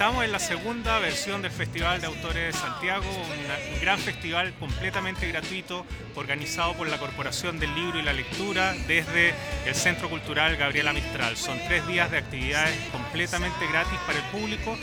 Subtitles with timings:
[0.00, 5.28] Estamos en la segunda versión del Festival de Autores de Santiago, un gran festival completamente
[5.28, 5.84] gratuito
[6.14, 9.34] organizado por la Corporación del Libro y la Lectura desde
[9.66, 11.36] el Centro Cultural Gabriela Mistral.
[11.36, 14.74] Son tres días de actividades completamente gratis para el público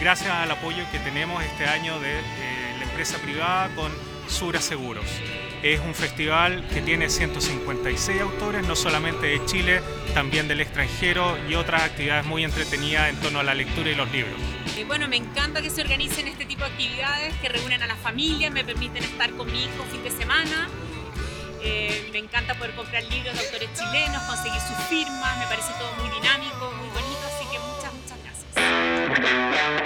[0.00, 2.20] gracias al apoyo que tenemos este año de
[2.80, 3.92] la empresa privada con
[4.28, 5.06] Sura Seguros.
[5.62, 9.80] Es un festival que tiene 156 autores, no solamente de Chile,
[10.14, 14.10] también del extranjero y otras actividades muy entretenidas en torno a la lectura y los
[14.12, 14.34] libros.
[14.76, 17.96] Y bueno, me encanta que se organicen este tipo de actividades que reúnen a la
[17.96, 20.68] familia, me permiten estar con mi hijo fin de semana.
[21.62, 25.92] Eh, me encanta poder comprar libros de autores chilenos, conseguir sus firmas, me parece todo
[25.94, 29.85] muy dinámico, muy bonito, así que muchas, muchas gracias.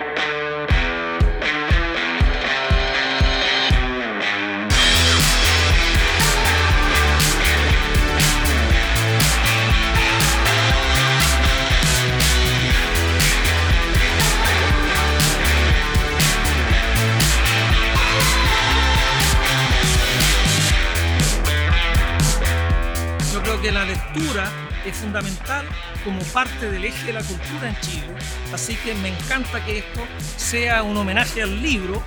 [23.63, 24.51] Que la lectura
[24.87, 25.67] es fundamental
[26.05, 28.07] como parte del eje de la cultura en Chile,
[28.55, 30.01] así que me encanta que esto
[30.37, 32.03] sea un homenaje al libro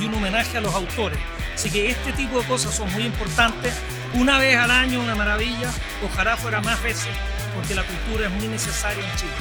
[0.00, 1.18] y un homenaje a los autores.
[1.54, 3.74] Así que este tipo de cosas son muy importantes.
[4.14, 5.70] Una vez al año, una maravilla,
[6.04, 7.10] ojalá fuera más veces,
[7.54, 9.32] porque la cultura es muy necesaria en Chile.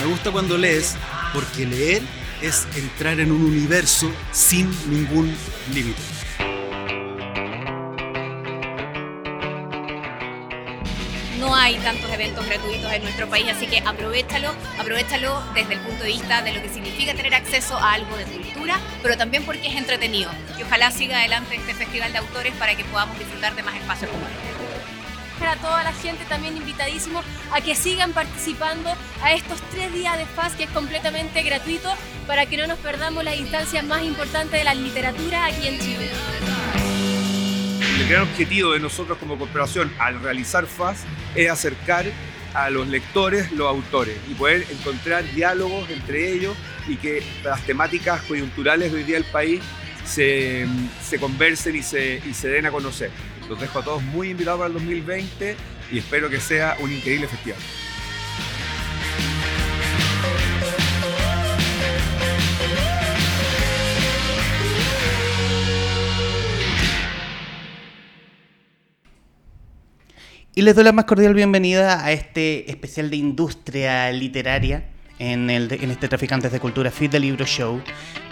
[0.00, 0.96] Me gusta cuando lees,
[1.34, 2.02] porque leer
[2.42, 5.34] es entrar en un universo sin ningún
[5.72, 6.02] límite.
[11.38, 16.02] No hay tantos eventos gratuitos en nuestro país, así que aprovechalo, aprovechalo desde el punto
[16.02, 19.68] de vista de lo que significa tener acceso a algo de cultura, pero también porque
[19.68, 20.30] es entretenido.
[20.58, 24.10] Y ojalá siga adelante este festival de autores para que podamos disfrutar de más espacios
[24.10, 24.51] como este
[25.46, 27.22] a toda la gente también invitadísimo
[27.52, 28.90] a que sigan participando
[29.22, 31.88] a estos tres días de FAS que es completamente gratuito
[32.26, 36.10] para que no nos perdamos las instancias más importantes de la literatura aquí en Chile.
[38.00, 41.04] El gran objetivo de nosotros como corporación al realizar FAS
[41.34, 42.06] es acercar
[42.54, 46.56] a los lectores los autores y poder encontrar diálogos entre ellos
[46.88, 49.60] y que las temáticas coyunturales de hoy día del país
[50.04, 50.66] se,
[51.02, 53.10] se conversen y se, y se den a conocer.
[53.48, 55.56] Los dejo a todos muy invitados para el 2020
[55.90, 57.58] y espero que sea un increíble festival.
[70.54, 74.91] Y les doy la más cordial bienvenida a este especial de industria literaria
[75.22, 77.80] en, el, en este Traficantes de Cultura Fit de Libro Show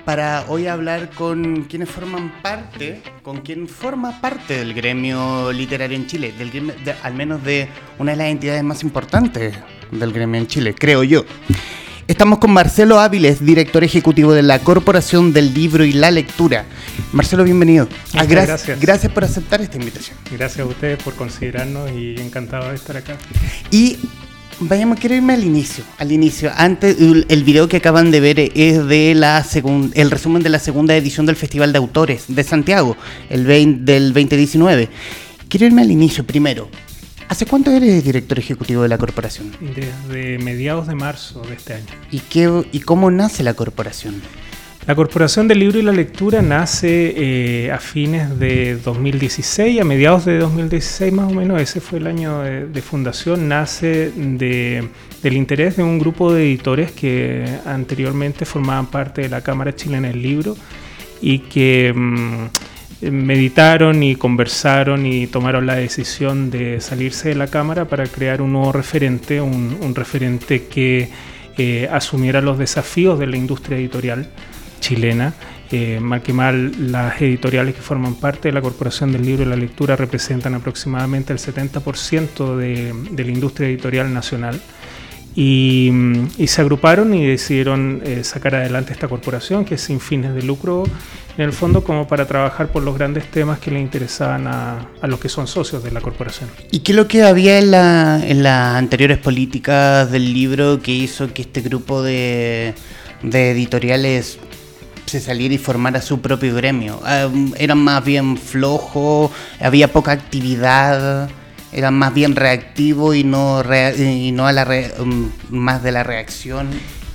[0.04, 6.06] para hoy hablar con quienes forman parte, con quien forma parte del gremio literario en
[6.08, 7.68] Chile, del gremio, al menos de
[7.98, 9.54] una de las entidades más importantes
[9.92, 11.24] del gremio en Chile, creo yo.
[12.08, 16.64] Estamos con Marcelo Áviles, director ejecutivo de la Corporación del Libro y la Lectura.
[17.12, 17.86] Marcelo, bienvenido.
[18.14, 18.80] Ah, gracias.
[18.80, 20.18] Gracias por aceptar esta invitación.
[20.32, 23.16] Gracias a ustedes por considerarnos y encantado de estar acá.
[23.70, 23.96] Y
[24.62, 25.84] Vayamos, quiero irme al inicio.
[25.96, 26.52] Al inicio.
[26.54, 29.44] Antes, el video que acaban de ver es de la
[29.94, 32.94] el resumen de la segunda edición del Festival de Autores de Santiago,
[33.30, 34.90] el 20, del 2019.
[35.48, 36.68] Quiero irme al inicio primero.
[37.28, 39.56] ¿Hace cuánto eres director ejecutivo de la corporación?
[39.60, 41.86] Desde mediados de marzo de este año.
[42.10, 44.20] ¿Y, qué, y cómo nace la corporación?
[44.86, 50.24] La Corporación del Libro y la Lectura nace eh, a fines de 2016, a mediados
[50.24, 55.82] de 2016 más o menos, ese fue el año de, fundación, nace del interés de
[55.82, 60.56] un grupo de editores que anteriormente formaban parte de la Cámara Chilena del Libro
[61.20, 67.84] y que mm, meditaron y conversaron y tomaron la decisión de salirse de la Cámara
[67.84, 71.10] para crear un nuevo referente, un, referente que
[71.58, 74.30] eh, asumiera los desafíos de la industria editorial
[74.80, 75.34] chilena.
[75.72, 79.46] Eh, mal que mal, las editoriales que forman parte de la Corporación del Libro y
[79.46, 84.60] la Lectura representan aproximadamente el 70% de, la industria editorial nacional.
[85.36, 85.92] Y,
[86.44, 90.82] se agruparon y decidieron eh, sacar adelante esta corporación que es sin fines de lucro
[91.38, 95.20] en el fondo como para trabajar por los grandes temas que le interesaban a, los
[95.20, 96.50] que son socios de la corporación.
[96.72, 100.90] ¿Y qué es lo que había en, la, en las anteriores políticas del libro que
[100.90, 102.74] hizo que este grupo de
[103.22, 104.40] editoriales
[105.10, 107.00] se saliera y formara su propio gremio.
[107.06, 109.30] Em, eran más bien flojos,
[109.60, 111.28] había poca actividad,
[111.72, 116.68] eran más bien reactivos y no, a la em, más de la reacción.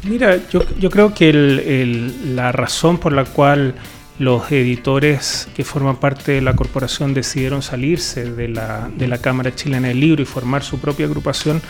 [0.03, 3.75] Mira, yo, yo creo que la razón por la cual
[4.19, 9.53] los editores que forman parte de la corporación decidieron salirse de la, de la Cámara
[9.53, 11.62] Chilena del Libro y formar su propia agrupación,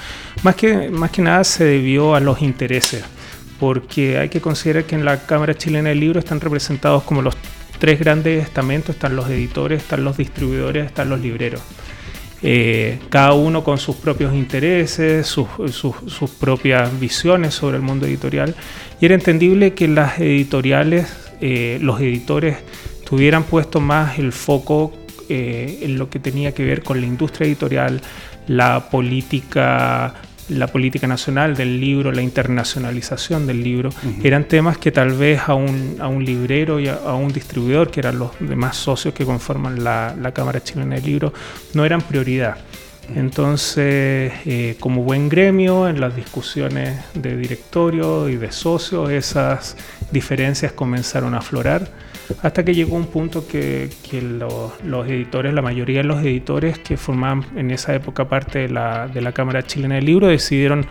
[0.43, 3.03] más que, más que nada se debió a los intereses,
[3.59, 7.35] porque hay que considerar que en la Cámara Chilena del Libro están representados como los
[7.79, 11.61] tres grandes estamentos, están los editores, están los distribuidores, están los libreros.
[12.41, 18.55] Eh, cada uno con sus propios intereses, sus, sus, propias visiones sobre el mundo editorial,
[19.01, 21.07] y era entendible que las editoriales,
[21.41, 22.57] eh, los editores,
[23.03, 24.93] tuvieran puesto más el foco
[25.27, 28.01] eh, en lo que tenía que ver con la industria editorial,
[28.47, 30.13] la política
[30.49, 33.89] la política nacional del libro, la internacionalización del libro,
[34.23, 37.99] eran temas que tal vez a un, a un librero y a, un distribuidor, que
[38.01, 41.33] eran los demás socios que conforman la, la Cámara Chilena del Libro,
[41.73, 42.57] no eran prioridad.
[43.13, 49.77] Entonces, eh, como buen gremio, en las discusiones de directorio y de socios, esas
[50.11, 51.87] diferencias comenzaron a aflorar
[52.41, 53.89] hasta que llegó un punto que,
[54.83, 59.07] los, editores, la mayoría de los editores que formaban en esa época parte de la,
[59.07, 60.87] de la Cámara Chilena del Libro decidieron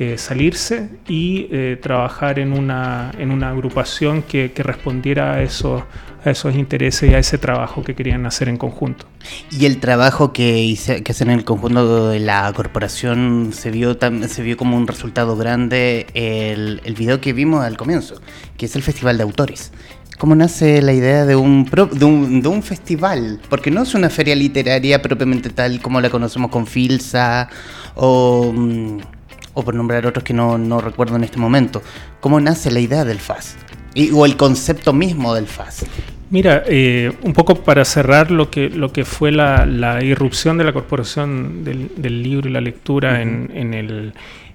[0.00, 5.82] eh, salirse y eh, trabajar en una, en una agrupación que, respondiera a esos,
[6.24, 9.06] a esos intereses y a ese trabajo que querían hacer en conjunto.
[9.50, 13.98] Y el trabajo que, hice, que hacen en el conjunto de la corporación se vio,
[14.28, 18.22] se vio como un resultado grande el, el video que vimos al comienzo,
[18.56, 19.72] que es el Festival de Autores.
[20.18, 23.38] ¿Cómo nace la idea de un, de un, de un, festival?
[23.48, 27.48] Porque no es una feria literaria propiamente tal como la conocemos con Filsa
[27.94, 28.98] o, mm,
[29.54, 31.82] o por nombrar otros que no, no, recuerdo en este momento.
[32.18, 33.56] ¿Cómo nace la idea del FAS?
[33.94, 35.86] Y, o el concepto mismo del FAS.
[36.30, 40.64] Mira, eh, un poco para cerrar lo que, lo que fue la, la irrupción de
[40.64, 44.12] la Corporación del, del Libro y la Lectura en, en el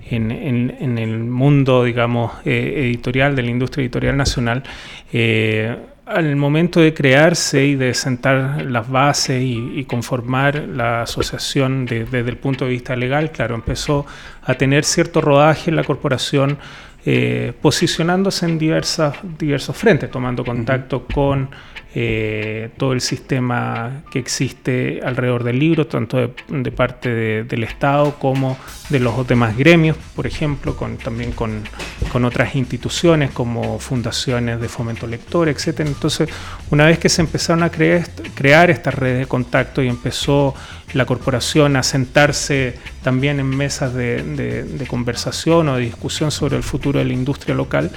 [0.09, 4.63] en, el mundo, digamos, eh, editorial, de la industria editorial nacional,
[5.11, 12.19] eh, al momento de crearse y de sentar las bases y, conformar la asociación desde
[12.19, 14.05] el punto de vista legal, claro, empezó
[14.41, 16.57] a tener cierto rodaje en la corporación,
[17.05, 21.49] eh, posicionándose en diversas, diversos frentes, tomando contacto con
[21.95, 28.57] eh, todo el sistema que existe alrededor del libro, tanto de, parte del Estado como
[28.89, 31.63] de los demás gremios, por ejemplo, con, también con,
[32.25, 35.81] otras instituciones como fundaciones de fomento lector, etc.
[35.81, 36.29] Entonces,
[36.71, 40.55] una vez que se empezaron a crear, estas redes de contacto y empezó
[40.93, 46.97] la corporación a sentarse también en mesas de, conversación o de discusión sobre el futuro
[46.97, 47.91] de la industria local,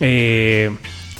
[0.00, 0.70] eh,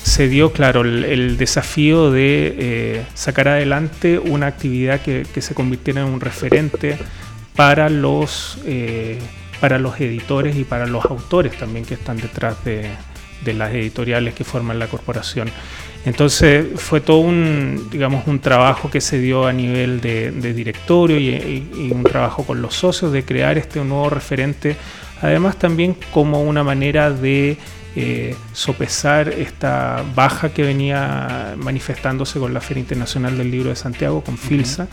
[0.03, 6.09] se dio, claro, el, desafío de eh, sacar adelante una actividad que, se convirtiera en
[6.09, 6.99] un referente
[7.55, 9.19] para los, eh,
[9.61, 12.91] para los editores y para los autores también que están detrás de,
[13.55, 15.51] las editoriales que forman la corporación.
[16.05, 21.91] Entonces fue todo un, digamos, un trabajo que se dio a nivel de, directorio y,
[21.93, 24.77] un trabajo con los socios de crear este nuevo referente,
[25.21, 27.57] además también como una manera de
[27.95, 34.23] eh, sopesar esta baja que venía manifestándose con la Feria Internacional del Libro de Santiago,
[34.23, 34.89] con FILSA.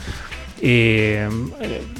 [0.61, 1.29] Eh,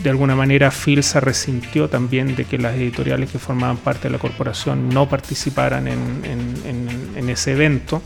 [0.04, 4.18] de alguna manera FILSA resintió también de que las editoriales que formaban parte de la
[4.19, 8.02] corporación no participaran en, ese evento.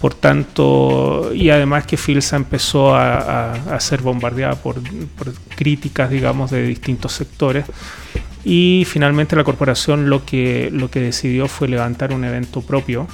[0.00, 4.82] Por tanto, y además que FILSA empezó a, ser bombardeada por,
[5.16, 7.64] por, críticas, digamos, de distintos sectores.
[8.48, 13.08] Y finalmente la corporación lo que, lo que decidió fue levantar un evento propio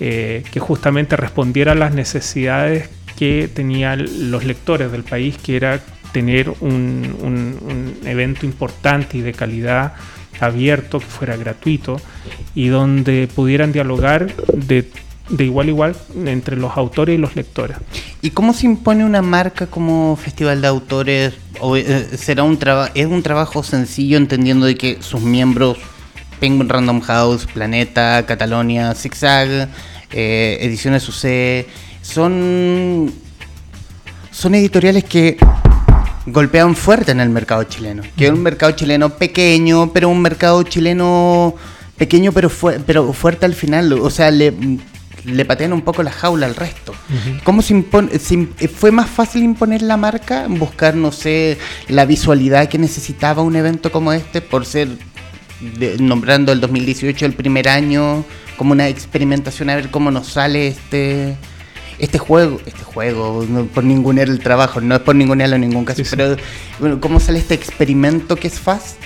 [0.00, 5.80] eh, que justamente respondiera a las necesidades que tenían los lectores del país, que era
[6.10, 9.92] tener un, un, evento importante y de calidad
[10.40, 12.00] abierto, que fuera gratuito
[12.56, 14.90] y donde pudieran dialogar de
[15.28, 17.76] de igual a igual entre los autores y los lectores.
[18.20, 21.34] ¿Y cómo se impone una marca como Festival de Autores?
[21.60, 22.58] ¿O eh, será un
[22.94, 25.78] es un trabajo sencillo entendiendo de que sus miembros,
[26.40, 29.68] Penguin Random House, Planeta, Catalonia, Zigzag,
[30.12, 31.66] eh, Ediciones UC,
[32.02, 33.12] son,
[34.30, 35.36] son editoriales que
[36.26, 38.02] golpean fuerte en el mercado chileno.
[38.16, 41.54] Que es un mercado chileno pequeño, pero un mercado chileno
[41.96, 42.50] pequeño pero,
[42.86, 43.92] pero fuerte al final.
[43.92, 44.52] O sea, le
[45.24, 46.94] le patean un poco la jaula al resto.
[47.44, 48.18] ¿Cómo se impone?
[48.18, 50.46] ¿Fue más fácil imponer la marca?
[50.48, 54.88] ¿Buscar, no sé, la visualidad que necesitaba un evento como este por ser,
[56.00, 58.24] nombrando el 2018 el primer año,
[58.56, 61.36] como una experimentación a ver cómo nos sale este
[61.98, 65.84] este juego, este juego, no por ningunear el trabajo, no es por ningunearlo en ningún
[65.84, 66.36] caso, pero
[66.80, 68.96] bueno, ¿cómo sale este experimento que es FAST?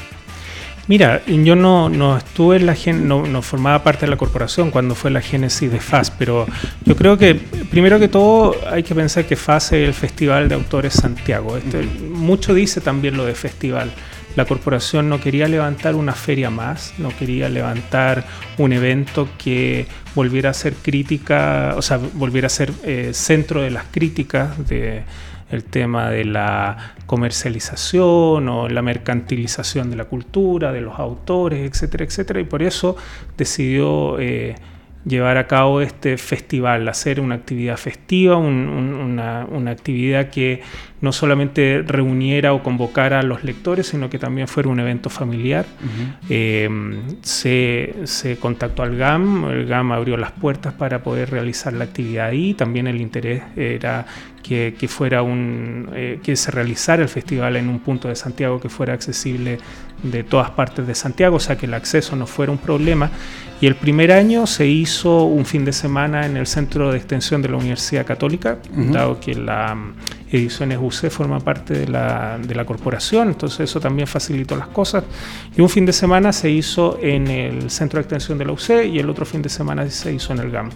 [0.88, 4.70] Mira, yo no, no estuve en la gen, no, no, formaba parte de la corporación
[4.70, 6.46] cuando fue la génesis de FAS, pero
[6.84, 10.54] yo creo que primero que todo hay que pensar que FAS es el Festival de
[10.54, 11.56] Autores Santiago.
[11.56, 13.90] Este, mucho dice también lo de festival.
[14.36, 18.24] La corporación no quería levantar una feria más, no quería levantar
[18.58, 23.70] un evento que volviera a ser crítica, o sea, volviera a ser eh, centro de
[23.70, 25.02] las críticas de
[25.50, 32.04] el tema de la comercialización o la mercantilización de la cultura, de los autores, etcétera,
[32.04, 32.40] etcétera.
[32.40, 32.96] Y por eso
[33.36, 34.56] decidió eh,
[35.06, 40.62] llevar a cabo este festival, hacer una actividad festiva, una, una, actividad que
[41.00, 45.64] no solamente reuniera o convocara a los lectores, sino que también fuera un evento familiar.
[46.28, 46.68] Eh,
[47.22, 52.26] se, se, contactó al GAM, el GAM abrió las puertas para poder realizar la actividad
[52.26, 54.06] ahí, también el interés era
[54.42, 58.60] que, que fuera un, eh, que se realizara el festival en un punto de Santiago
[58.60, 59.58] que fuera accesible
[60.02, 63.10] de todas partes de Santiago, o sea que el acceso no fuera un problema.
[63.58, 67.40] Y el primer año se hizo un fin de semana en el Centro de Extensión
[67.40, 69.94] de la Universidad Católica, dado que la mm,
[70.30, 75.04] Ediciones UC forma parte de la, de la, corporación, entonces eso también facilitó las cosas.
[75.56, 78.86] Y un fin de semana se hizo en el Centro de Extensión de la UC
[78.92, 80.70] y el otro fin de semana se hizo en el GAM.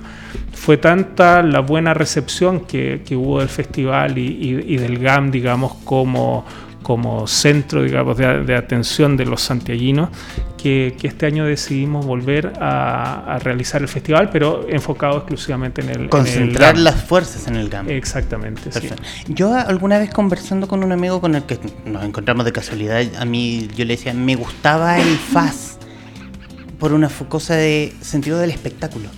[0.53, 5.33] Fue tanta la buena recepción que, que hubo del festival y, y, y del GAM,
[5.33, 6.47] digamos, como
[6.83, 10.09] como centro digamos, de, atención de los santiaguinos,
[10.57, 16.09] que, este año decidimos volver a, realizar el festival, pero enfocado exclusivamente en el...
[16.09, 17.89] Concentrar las fuerzas en el GAM.
[17.89, 18.73] Exactamente.
[18.73, 18.89] Sí.
[19.29, 23.25] Yo alguna vez conversando con un amigo con el que nos encontramos de casualidad, a
[23.25, 25.79] mí yo le decía, me gustaba el FAS
[26.79, 29.09] por una cosa de sentido del espectáculo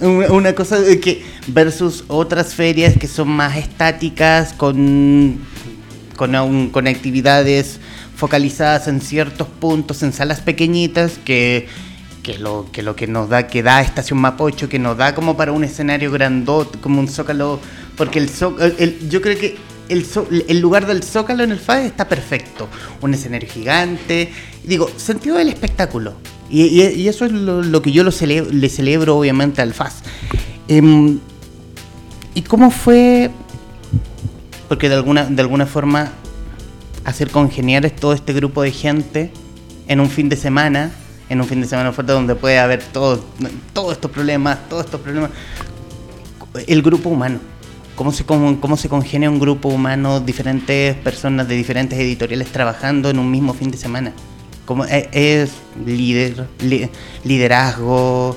[0.00, 5.38] una cosa que versus otras ferias que son más estáticas con
[6.16, 7.80] con, con actividades
[8.16, 11.68] focalizadas en ciertos puntos, en salas pequeñitas, que,
[12.22, 15.36] que, lo, que lo que nos da, que da Estación Mapocho, que nos da como
[15.36, 17.60] para un escenario grandote, como un zócalo,
[17.96, 18.30] porque el,
[18.78, 19.56] el yo creo que
[19.88, 20.04] el,
[20.48, 22.68] el, lugar del zócalo en el FAS está perfecto,
[23.00, 24.32] un escenario gigante,
[24.64, 26.14] digo, sentido del espectáculo,
[26.48, 30.02] y, eso es lo, que yo lo le celebro obviamente al FAS.
[30.68, 31.18] Em,
[32.34, 33.30] ¿Y cómo fue
[34.68, 36.12] porque de alguna, de alguna forma
[37.04, 39.30] hacer congeniar todo este grupo de gente
[39.86, 40.90] en un fin de semana,
[41.28, 43.20] en un fin de semana fuerte donde puede haber todos
[43.92, 45.30] estos problemas, todos estos problemas.
[46.66, 47.38] El grupo humano.
[47.94, 53.08] ¿Cómo se, cómo, cómo se congenia un grupo humano, diferentes personas de diferentes editoriales trabajando
[53.08, 54.12] en un mismo fin de semana?
[54.66, 55.52] ¿Cómo es, es
[57.24, 58.36] liderazgo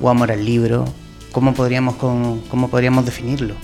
[0.00, 0.84] o amor al libro?
[1.32, 3.54] ¿Cómo podríamos, cómo podríamos definirlo?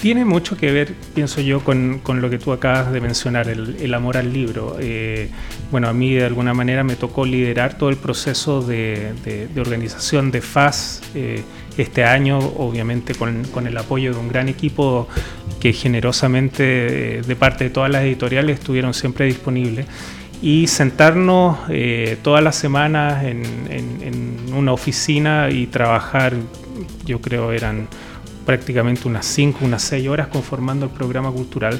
[0.00, 3.76] Tiene mucho que ver, pienso yo, con, con lo que tú acabas de mencionar, el,
[3.80, 4.76] el amor al libro.
[4.78, 5.30] Eh,
[5.70, 10.30] bueno, a mí de alguna manera me tocó liderar todo el proceso de, de, organización
[10.30, 11.42] de FAS eh,
[11.78, 15.08] este año, obviamente con, con, el apoyo de un gran equipo
[15.60, 19.86] que generosamente eh, de parte de todas las editoriales estuvieron siempre disponibles
[20.42, 21.56] y sentarnos
[22.22, 26.34] todas las semanas en, en, en, una oficina y trabajar,
[27.06, 27.88] yo creo eran
[28.46, 31.78] prácticamente unas 5, unas 6 horas conformando el programa cultural.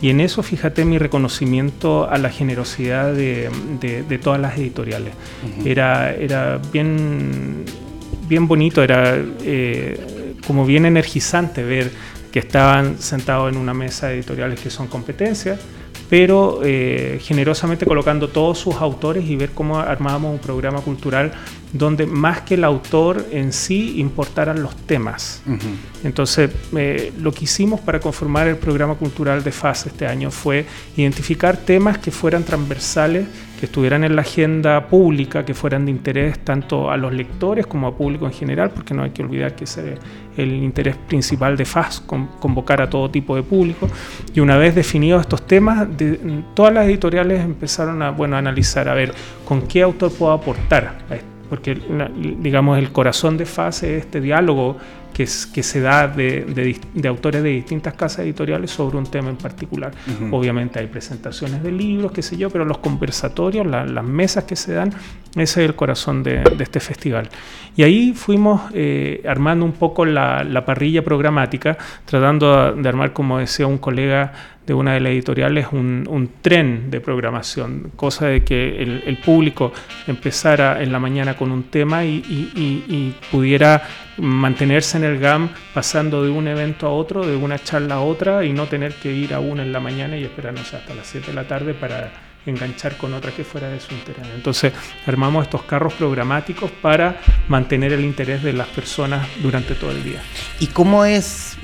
[0.00, 5.14] Y en eso fíjate mi reconocimiento a la generosidad de, de, todas las editoriales.
[5.64, 7.64] era, era bien,
[8.28, 11.90] bien bonito, era eh, como bien energizante ver
[12.32, 15.60] que estaban sentados en una mesa de editoriales que son competencias,
[16.10, 21.32] pero eh, generosamente colocando todos sus autores y ver cómo armábamos un programa cultural
[21.74, 25.42] donde más que el autor en sí importaran los temas.
[26.04, 30.66] Entonces, eh, lo que hicimos para conformar el programa cultural de FAS este año fue
[30.96, 33.26] identificar temas que fueran transversales,
[33.58, 37.88] que estuvieran en la agenda pública, que fueran de interés tanto a los lectores como
[37.88, 39.96] a público en general, porque no hay que olvidar que ese
[40.36, 43.88] el interés principal de FAS, convocar a todo tipo de público.
[44.34, 45.86] Y una vez definidos estos temas,
[46.54, 49.14] todas las editoriales empezaron a bueno, analizar, a ver,
[49.44, 51.78] con qué autor puedo aportar a esto porque
[52.40, 54.76] digamos el corazón de fase es este diálogo
[55.12, 59.36] que, que se da de, de, autores de distintas casas editoriales sobre un tema en
[59.36, 59.92] particular.
[60.32, 64.72] Obviamente hay presentaciones de libros, qué sé yo, pero los conversatorios, las mesas que se
[64.72, 64.92] dan,
[65.36, 67.28] ese es el corazón de, este festival.
[67.76, 73.38] Y ahí fuimos eh, armando un poco la, la parrilla programática, tratando de armar, como
[73.38, 74.32] decía un colega,
[74.66, 79.72] de una de las editoriales un, tren de programación, cosa de que el, público
[80.06, 83.82] empezara en la mañana con un tema y, pudiera
[84.18, 88.44] mantenerse en el GAM pasando de un evento a otro, de una charla a otra
[88.44, 91.28] y no tener que ir a una en la mañana y esperar hasta las 7
[91.28, 92.10] de la tarde para
[92.46, 94.26] enganchar con otra que fuera de su interés.
[94.34, 94.72] Entonces
[95.06, 100.22] armamos estos carros programáticos para mantener el interés de las personas durante todo el día.
[100.60, 101.56] ¿Y cómo es,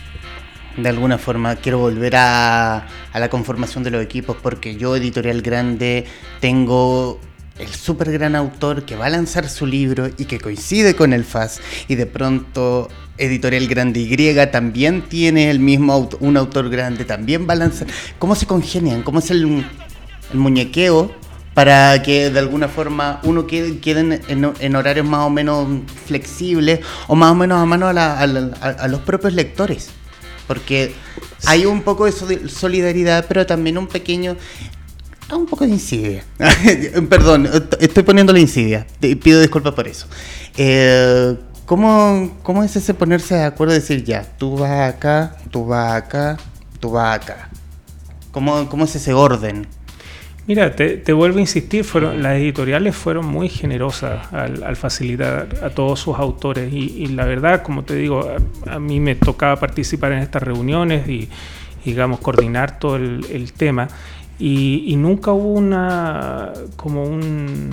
[0.77, 4.37] de alguna forma, quiero volver a, a la conformación de los equipos?
[4.43, 6.07] Porque yo, Editorial Grande,
[6.41, 7.21] tengo
[7.59, 11.25] el súper gran autor que va a lanzar su libro y que coincide con el
[11.25, 17.47] FAS y de pronto Editorial Grande Y también tiene el mismo un autor grande, también
[17.47, 17.87] va a lanzar.
[18.19, 19.03] ¿Cómo se congenian?
[19.03, 19.65] ¿Cómo es el,
[20.33, 21.11] muñequeo
[21.55, 23.79] para que de alguna forma uno quede,
[24.29, 25.69] en, horarios más o menos
[26.07, 29.91] flexibles o más o menos a mano a los propios lectores?
[30.47, 30.93] Porque
[31.47, 34.37] hay un poco de solidaridad, pero también un pequeño
[35.37, 36.25] un poco de insidia.
[37.09, 38.87] Perdón, estoy poniendo la insidia.
[39.01, 40.07] pido disculpas por eso.
[40.57, 45.67] Eh, ¿cómo, ¿Cómo es ese ponerse de acuerdo y decir ya, tú vas acá, tú
[45.67, 46.37] vas acá,
[46.81, 47.51] tú vas acá?
[48.33, 49.67] ¿Cómo, cómo es ese orden?
[50.47, 56.17] Mira, te, vuelvo a insistir, las editoriales fueron muy generosas al, facilitar a todos sus
[56.17, 58.29] autores y, la verdad, como te digo,
[58.67, 61.29] a, mí me tocaba participar en estas reuniones y,
[61.85, 63.89] digamos, coordinar todo el tema.
[64.41, 67.69] Y, nunca hubo una como un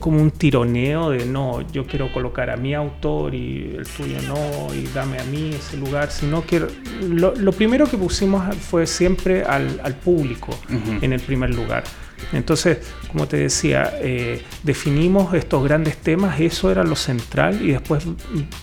[0.00, 4.74] como un tironeo de no, yo quiero colocar a mi autor y el tuyo no,
[4.74, 6.66] y dame a mí ese lugar, sino que
[7.02, 10.58] lo, primero que pusimos fue siempre al, público
[11.02, 11.84] en el primer lugar.
[12.32, 12.78] Entonces,
[13.10, 18.04] como te decía, eh, definimos estos grandes temas, eso era lo central, y después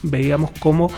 [0.03, 0.89] veíamos cómo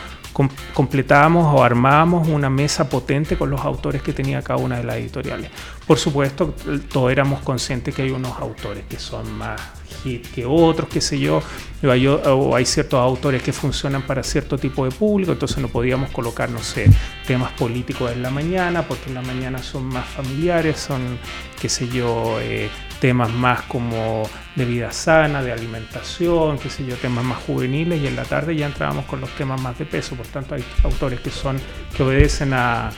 [0.74, 4.96] completábamos o armábamos una mesa potente con los autores que tenía cada una de las
[4.98, 5.52] editoriales.
[5.86, 6.54] Por supuesto,
[6.92, 9.60] todos éramos conscientes que hay unos autores que son más
[10.04, 11.42] hit que otros, qué sé yo,
[11.84, 16.50] o hay ciertos autores que funcionan para cierto tipo de público, entonces no podíamos colocar,
[16.50, 16.90] no sé,
[17.28, 21.20] temas políticos en la mañana, porque en la mañana son más familiares, son,
[21.60, 22.70] qué sé yo, eh,
[23.00, 24.24] temas más como
[24.56, 28.56] de vida sana, de alimentación, qué sé yo, temas más juveniles y en la tarde
[28.56, 30.16] ya entrábamos con los temas más de peso.
[30.16, 31.60] Por tanto, hay autores que son
[31.96, 32.90] que obedecen a,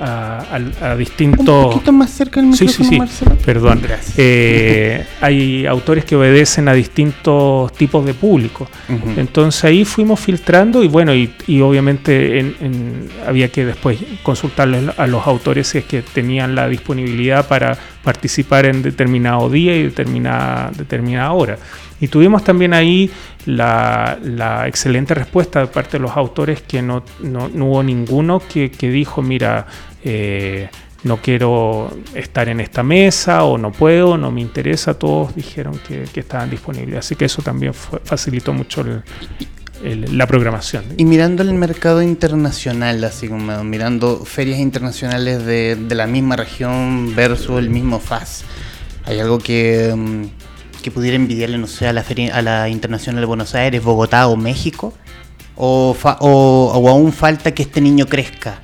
[0.00, 1.66] a, distintos.
[1.66, 3.24] Un poquito más cerca del micrófono, sí, sí, sí.
[3.44, 3.82] Perdón.
[4.16, 8.68] Eh, hay autores que obedecen a distintos tipos de público.
[9.16, 12.54] Entonces ahí fuimos filtrando y bueno, y, obviamente
[13.26, 18.66] había que después consultarles a los autores si es que tenían la disponibilidad para participar
[18.66, 21.58] en determinado día y determinada, determinada hora.
[22.00, 23.10] Y tuvimos también ahí
[23.48, 29.22] la, excelente respuesta de parte de los autores que no, no, hubo ninguno que, dijo,
[29.22, 29.66] mira,
[30.04, 30.68] eh,
[31.04, 36.04] no quiero estar en esta mesa o no puedo, no me interesa, todos dijeron que,
[36.14, 36.98] estaban disponibles.
[36.98, 38.84] Así que eso también facilitó mucho
[39.82, 40.84] la programación.
[40.98, 47.14] Y mirando el mercado internacional, así como mirando ferias internacionales de, de la misma región
[47.14, 48.44] versus el mismo FAS,
[49.06, 50.47] ¿hay algo que, mm,
[50.88, 54.26] que pudiera envidiarle, no sé, a la, feria, a la Internacional de Buenos Aires, Bogotá
[54.26, 54.94] o México?
[55.54, 58.62] ¿O, o, aún falta que este niño crezca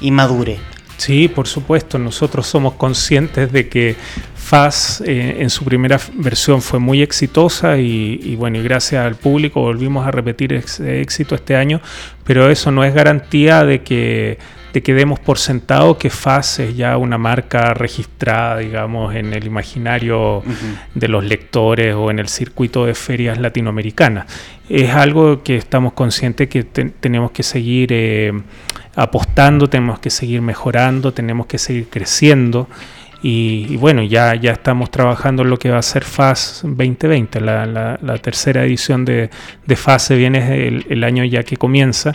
[0.00, 0.58] y madure?
[0.96, 3.94] Sí, por supuesto, nosotros somos conscientes de que
[4.34, 9.60] FAS eh, en su primera versión fue muy exitosa y, bueno, y gracias al público
[9.60, 11.80] volvimos a repetir ese éxito este año,
[12.24, 14.38] pero eso no es garantía de que
[14.72, 19.46] de que demos por sentado que FAS es ya una marca registrada, digamos, en el
[19.46, 20.42] imaginario
[20.94, 24.26] de los lectores o en el circuito de ferias latinoamericanas.
[24.68, 28.32] Es algo que estamos conscientes que tenemos que seguir eh,
[28.94, 32.68] apostando, tenemos que seguir mejorando, tenemos que seguir creciendo.
[33.22, 37.66] Y, bueno, ya, ya estamos trabajando en lo que va a ser FAS 2020, la,
[37.66, 39.28] la, tercera edición de,
[39.66, 42.12] de FAS viene el, el, año ya que comienza.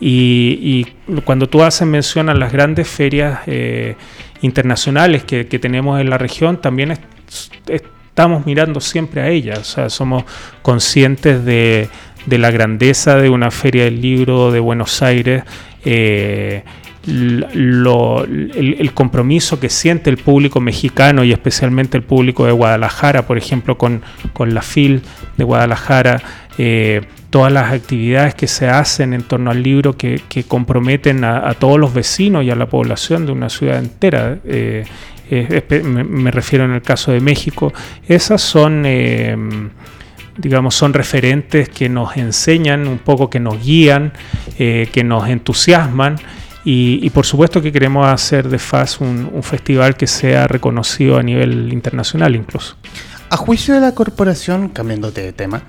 [0.00, 0.84] Y,
[1.24, 3.94] cuando tú haces mención a las grandes ferias eh,
[4.42, 6.98] internacionales que, que, tenemos en la región, también
[7.68, 10.24] estamos mirando siempre a ellas, o sea, somos
[10.62, 11.88] conscientes de,
[12.26, 15.44] de la grandeza de una feria del libro de Buenos Aires.
[15.84, 16.62] Eh,
[17.08, 23.78] el, compromiso que siente el público mexicano y especialmente el público de Guadalajara, por ejemplo,
[23.78, 24.02] con,
[24.38, 25.02] la FIL
[25.36, 26.20] de Guadalajara,
[26.58, 31.78] eh, todas las actividades que se hacen en torno al libro que, comprometen a, todos
[31.78, 34.38] los vecinos y a la población de una ciudad entera.
[34.44, 34.84] Eh,
[35.84, 37.72] me, refiero en el caso de México,
[38.08, 39.36] esas son eh,
[40.38, 44.12] digamos, son referentes que nos enseñan un poco, que nos guían,
[44.56, 46.16] que nos entusiasman
[46.70, 51.72] y, por supuesto que queremos hacer de FAS un, festival que sea reconocido a nivel
[51.72, 52.76] internacional incluso.
[53.30, 55.62] A juicio de la corporación, cambiándote de tema,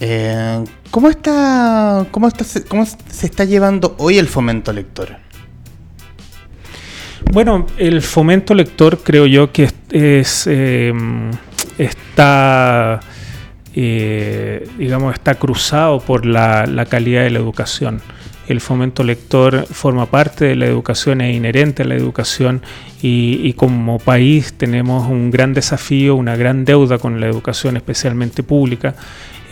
[0.00, 5.18] eh, ¿cómo, está, cómo, está, ¿cómo se está llevando hoy el fomento lector?
[7.32, 10.92] Bueno, el fomento lector creo yo que es, eh,
[11.78, 12.98] está,
[13.72, 18.02] eh, digamos, está cruzado por la, calidad de la educación.
[18.50, 22.62] El fomento lector forma parte de la educación, es inherente a la educación
[23.00, 28.96] y, como país tenemos un gran desafío, una gran deuda con la educación, especialmente pública.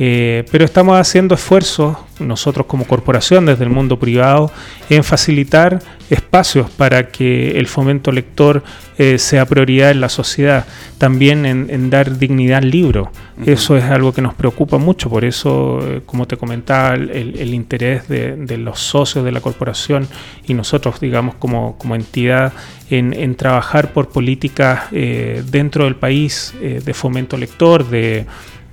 [0.00, 4.50] Eh, pero estamos haciendo esfuerzos, nosotros como corporación, desde el mundo privado,
[4.90, 8.62] en facilitar espacios para que el fomento lector
[8.96, 10.66] eh, sea prioridad en la sociedad,
[10.98, 13.10] también en, dar dignidad al libro.
[13.44, 18.08] Eso es algo que nos preocupa mucho, por eso, eh, como te comentaba, el, interés
[18.08, 20.06] de, los socios de la corporación
[20.46, 22.52] y nosotros, digamos, como, como entidad,
[22.88, 28.26] en, trabajar por políticas dentro del país de fomento lector, de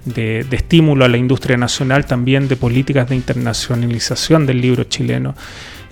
[0.05, 5.35] de, estímulo a la industria nacional, también de políticas de internacionalización del libro chileno.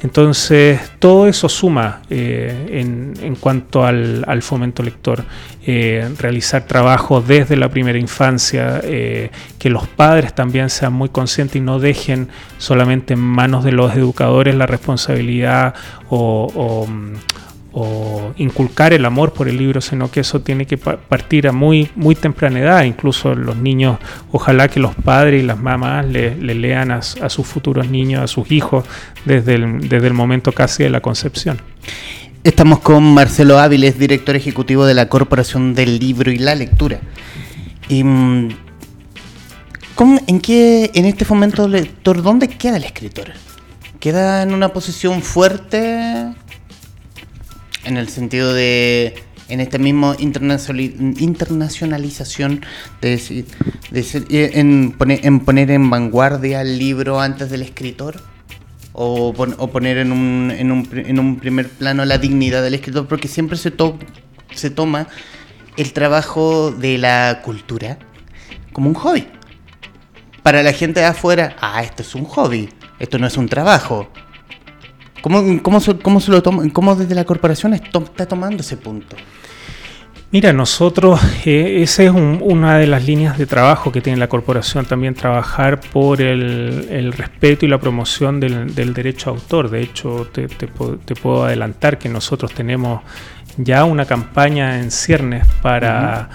[0.01, 2.81] Entonces, todo eso suma eh,
[3.21, 5.23] en, cuanto al, fomento lector.
[5.65, 11.55] Eh, realizar trabajo desde la primera infancia, eh, que los padres también sean muy conscientes
[11.55, 15.73] y no dejen solamente en manos de los educadores la responsabilidad
[16.09, 16.85] o
[18.37, 22.13] inculcar el amor por el libro, sino que eso tiene que partir a muy, muy
[22.15, 22.83] temprana edad.
[22.83, 23.97] Incluso los niños,
[24.31, 28.51] ojalá que los padres y las mamás le, lean a, sus futuros niños, a sus
[28.51, 28.85] hijos,
[29.25, 31.59] desde el, desde el momento casi de la concepción.
[32.43, 36.99] Estamos con Marcelo Áviles, director ejecutivo de la Corporación del Libro y la Lectura.
[37.89, 38.49] Y, mm,
[40.27, 43.31] ¿En qué, en este fomento lector, dónde queda el escritor?
[43.99, 46.33] ¿Queda en una posición fuerte
[47.83, 49.15] en el sentido de
[49.49, 52.61] en este mismo internacionalización
[53.01, 53.45] de decir,
[54.29, 58.21] eh, en, poner, en poner en vanguardia el libro antes del escritor
[58.93, 63.27] o, poner en un, en, un, en un, primer plano la dignidad del escritor porque
[63.27, 63.73] siempre se,
[64.53, 65.07] se toma
[65.77, 67.97] el trabajo de la cultura
[68.71, 69.27] como un hobby.
[70.43, 72.69] Para la gente de afuera, ah, esto es un hobby,
[72.99, 74.09] esto no es un trabajo.
[75.23, 79.15] ¿Cómo, cómo, cómo se lo toma, cómo desde la corporación está tomando ese punto?
[80.33, 84.83] Mira, nosotros, eh, esa es una de las líneas de trabajo que tiene la corporación,
[84.83, 89.69] también trabajar por el, respeto y la promoción del, derecho a autor.
[89.69, 93.01] De hecho, te, puedo adelantar que nosotros tenemos
[93.55, 96.29] ya una campaña en ciernes para,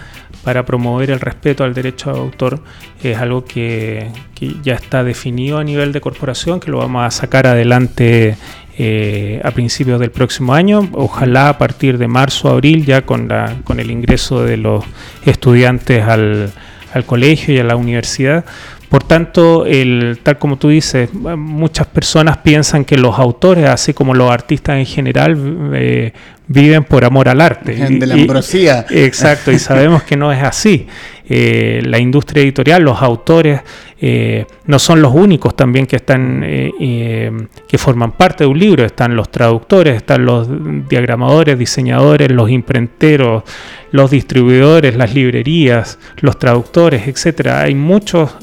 [0.44, 2.62] para promover el respeto al derecho a autor.
[3.02, 7.10] Es algo que, que ya está definido a nivel de corporación, que lo vamos a
[7.10, 8.38] sacar adelante
[8.80, 13.56] eh, a principios del próximo año, ojalá a partir de marzo, abril, ya con, la,
[13.64, 14.84] con el ingreso de los
[15.24, 16.52] estudiantes al,
[16.94, 18.44] al colegio y a la universidad.
[18.88, 24.14] Por tanto, el, tal como tú dices, muchas personas piensan que los autores, así como
[24.14, 26.12] los artistas en general, eh,
[26.46, 27.74] viven por amor al arte.
[27.74, 28.86] De la ambrosía.
[28.88, 30.86] exacto, y sabemos que no es así.
[31.28, 33.60] Eh, la industria editorial, los autores,
[34.00, 37.32] eh, no son los únicos también que están eh,
[37.66, 38.84] que forman parte de un libro.
[38.84, 40.48] Están los traductores, están los
[40.88, 43.42] diagramadores, diseñadores, los imprenteros,
[43.90, 47.62] los distribuidores, las librerías, los traductores, etcétera.
[47.62, 48.36] Hay muchos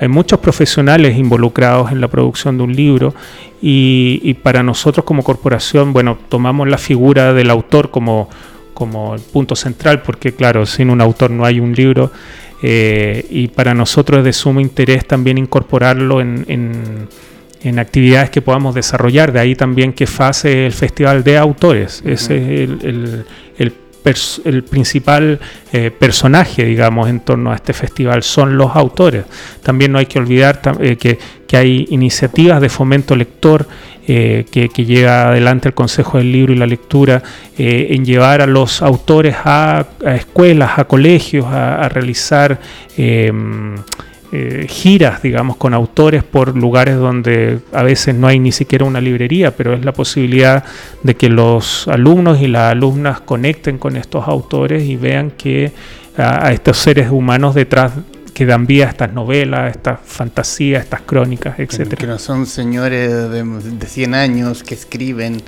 [0.00, 3.14] hay muchos profesionales involucrados en la producción de un libro
[3.62, 8.28] y, para nosotros como corporación, bueno, tomamos la figura del autor como,
[8.74, 12.10] como el punto central, porque claro, sin un autor no hay un libro
[12.62, 18.74] eh, y para nosotros es de sumo interés también incorporarlo en, en, actividades que podamos
[18.74, 19.32] desarrollar.
[19.32, 22.02] De ahí también que FASE el Festival de Autores.
[22.04, 23.72] Ese es el, el, el
[24.44, 25.40] el principal
[25.72, 29.24] eh, personaje, digamos, en torno a este festival son los autores.
[29.62, 31.18] También no hay que olvidar eh, que,
[31.56, 33.68] hay iniciativas de fomento lector
[34.06, 37.22] eh, que, lleva adelante el Consejo del Libro y la Lectura
[37.56, 42.60] en llevar a los autores a, escuelas, a colegios, a, realizar
[44.36, 49.00] eh, giras, digamos, con autores por lugares donde a veces no hay ni siquiera una
[49.00, 50.64] librería, pero es la posibilidad
[51.04, 55.70] de que los alumnos y las alumnas conecten con estos autores y vean que
[56.16, 57.92] a, estos seres humanos detrás
[58.34, 61.94] que dan vida a estas novelas, estas fantasías, estas crónicas, etc.
[61.94, 65.40] Que no son señores de, de 100 años que escriben.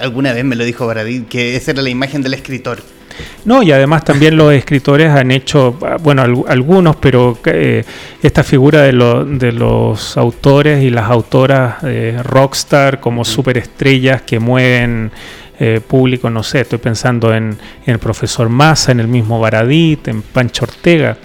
[0.00, 2.82] Alguna vez me lo dijo Baradí, que esa era la imagen del escritor
[3.44, 7.84] no, y además también los escritores han hecho, bueno, algunos, pero eh,
[8.22, 15.10] esta figura de, de, los autores y las autoras eh, rockstar como superestrellas que mueven
[15.58, 20.22] eh, público, no sé, estoy pensando en, el profesor Massa, en el mismo Baradit, en
[20.22, 21.16] Pancho Ortega.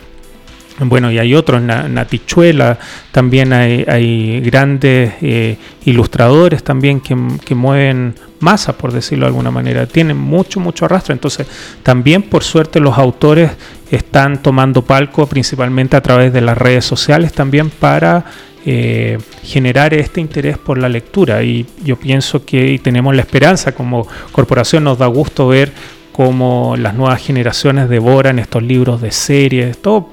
[0.80, 2.78] Bueno, y hay otros, Natichuela,
[3.12, 7.16] también hay, grandes eh, ilustradores también que,
[7.56, 11.14] mueven masas, por decirlo de alguna manera, tienen mucho, mucho arrastre.
[11.14, 11.48] Entonces,
[11.82, 13.52] también por suerte los autores
[13.90, 18.26] están tomando palco principalmente a través de las redes sociales también para
[18.66, 21.42] eh, generar este interés por la lectura.
[21.42, 25.72] Y yo pienso que tenemos la esperanza como corporación, nos da gusto ver
[26.12, 30.10] cómo las nuevas generaciones devoran estos libros de series, todo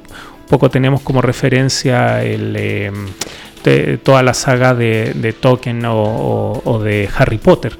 [0.48, 3.06] poco tenemos como referencia el, em,
[4.02, 7.76] toda la saga de, Tolkien o, de Harry Potter.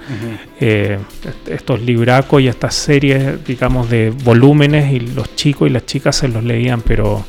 [0.60, 0.98] Eh,
[1.46, 6.28] estos libracos y estas series, digamos, de volúmenes y los chicos y las chicas se
[6.28, 7.24] los leían, pero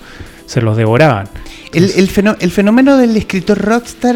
[0.46, 1.28] se los devoraban.
[1.74, 4.16] El, el fenómeno del escritor rockstar,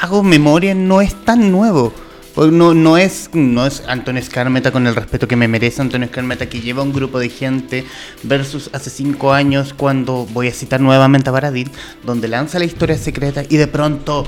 [0.00, 1.94] hago memoria, no es tan nuevo.
[2.38, 6.48] No, no, es, no es Antonio Escarmeta con el respeto que me merece Antonio Escarmeta,
[6.48, 7.84] que lleva un grupo de gente,
[8.22, 11.68] versus hace cinco años cuando, voy a citar nuevamente a Baradit,
[12.04, 14.24] donde lanza la historia secreta y de pronto,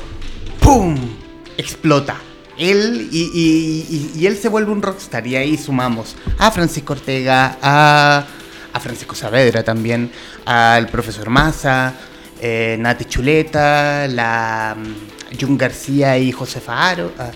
[0.59, 0.97] ¡pum!
[1.57, 2.17] explota.
[2.59, 8.27] Él y, él se vuelve un rockstar y ahí sumamos a Francisco Ortega, a,
[8.73, 10.11] a Francisco Saavedra también,
[10.45, 11.95] al profesor Massa,
[12.41, 14.77] eh, Nati Chuleta, la
[15.39, 16.95] Jun García y Josefa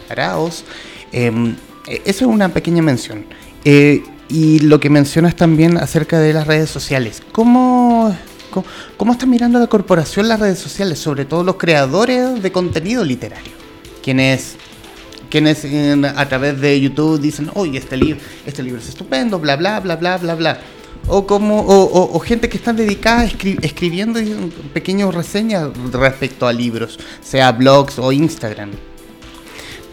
[0.08, 0.64] Araos.
[1.12, 3.24] Em, e, eso es una pequeña mención.
[3.64, 7.22] Eh, y lo que mencionas también acerca de las redes sociales.
[7.32, 8.16] ¿Cómo,
[8.96, 10.98] cómo, está mirando la corporación las redes sociales?
[10.98, 13.52] Sobre todo los creadores de contenido literario.
[14.02, 14.56] Quienes
[15.30, 19.80] quienes a través de YouTube dicen, oye, este libro, este libro es estupendo, bla, bla,
[19.80, 20.60] bla, bla, bla, bla
[21.08, 24.20] o como o, gente que están dedicadas escribiendo
[24.72, 28.70] pequeñas reseñas respecto a libros, sea blogs o Instagram.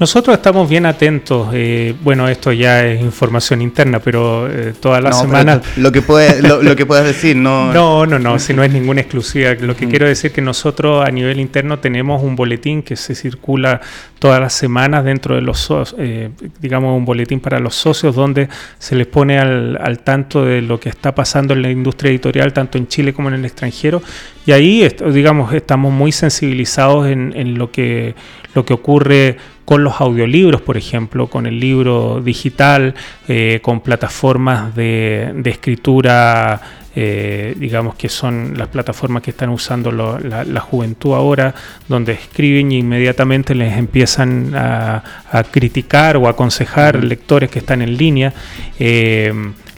[0.02, 1.50] Nosotros estamos bien atentos.
[1.54, 5.62] Eh, bueno, esto ya es información interna, pero eh, todas las semanas.
[5.78, 7.72] Lo que, puede, lo, que puedas decir, no.
[7.82, 9.54] No, no, no, si no es ninguna exclusiva.
[9.60, 9.90] Lo que mm.
[9.92, 13.80] quiero decir es que nosotros a nivel interno tenemos un boletín que se circula
[14.18, 18.96] todas las semanas dentro de los eh, digamos, un boletín para los socios donde se
[18.96, 22.80] les pone al, al, tanto de lo que está pasando en la industria editorial, tanto
[22.80, 24.02] en Chile como en el extranjero.
[24.48, 28.16] Y ahí, digamos, estamos muy sensibilizados en, en lo, que,
[28.56, 29.38] lo que ocurre
[29.72, 32.94] con los audiolibros, por ejemplo, con el libro digital,
[33.30, 36.60] eh, con plataformas de, escritura,
[36.94, 41.56] eh, digamos que son las plataformas que están usando la, juventud ahora,
[41.88, 45.04] donde escriben y inmediatamente les empiezan a,
[45.52, 48.34] criticar o aconsejar lectores que están en línea.
[48.78, 49.32] Eh,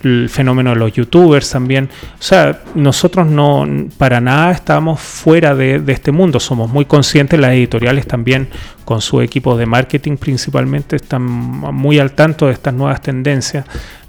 [0.04, 1.90] el fenómeno de los youtubers también.
[2.20, 3.66] O sea, nosotros no
[3.98, 8.50] para nada estamos fuera de, este mundo, somos muy conscientes, las editoriales también
[8.86, 13.66] con su equipo de marketing principalmente están muy al tanto de estas nuevas tendencias.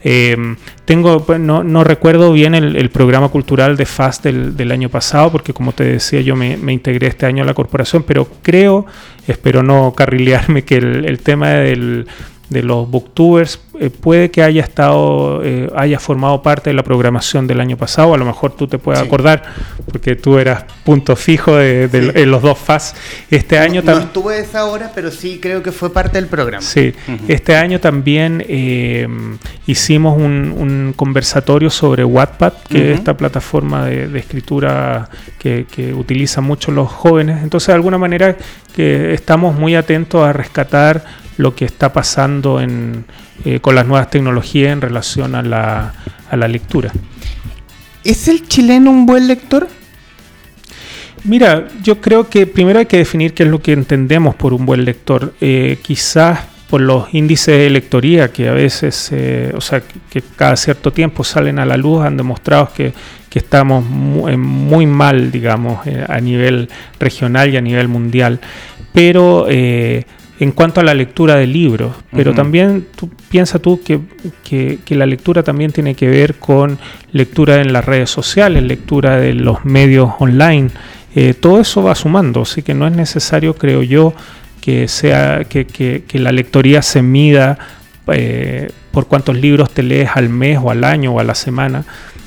[0.06, 0.36] Eh,
[0.84, 5.72] tengo, pues, no, recuerdo bien el, programa cultural de FAST del, año pasado, porque como
[5.72, 8.84] te decía, yo me, integré este año a la corporación, pero creo,
[9.26, 12.06] espero no carrilearme, que el tema del
[12.48, 17.46] de los booktubers eh, puede que haya estado eh, haya formado parte de la programación
[17.46, 19.42] del año pasado a lo mejor tú te puedes acordar
[19.90, 22.94] porque tú eras punto fijo de, en los dos FAS
[23.30, 26.62] este año también no estuve esa hora pero sí creo que fue parte del programa.
[26.62, 26.94] Sí.
[27.28, 29.06] Este año también eh,
[29.66, 36.70] hicimos un, conversatorio sobre Wattpad que es esta plataforma de, escritura que, que utilizan mucho
[36.70, 37.42] los jóvenes.
[37.42, 38.36] Entonces de alguna manera
[38.74, 41.04] que estamos muy atentos a rescatar
[41.36, 43.04] lo que está pasando en,
[43.44, 45.94] eh, con las nuevas tecnologías en relación a la,
[46.30, 46.92] a la lectura.
[48.04, 49.68] ¿Es el chileno un buen lector?
[51.24, 54.66] Mira, yo creo que primero hay que definir qué es lo que entendemos por un
[54.66, 55.32] buen lector.
[55.40, 60.56] Eh, quizás por los índices de lectoría que a veces, eh, o sea, que cada
[60.56, 62.92] cierto tiempo salen a la luz, han demostrado que,
[63.30, 66.68] que estamos muy, muy, mal, digamos, a nivel
[66.98, 68.40] regional y a nivel mundial.
[68.92, 69.46] Pero
[70.40, 75.42] en cuanto a la lectura de libros, pero también tú, piensa tú que, la lectura
[75.42, 76.78] también tiene que ver con
[77.12, 80.70] lectura en las redes sociales, lectura de los medios online,
[81.14, 84.12] eh, todo eso va sumando, así que no es necesario, creo yo,
[84.60, 87.58] que sea que, la lectoría se mida
[88.08, 91.84] eh, por cuántos libros te lees al mes o al año o a la semana,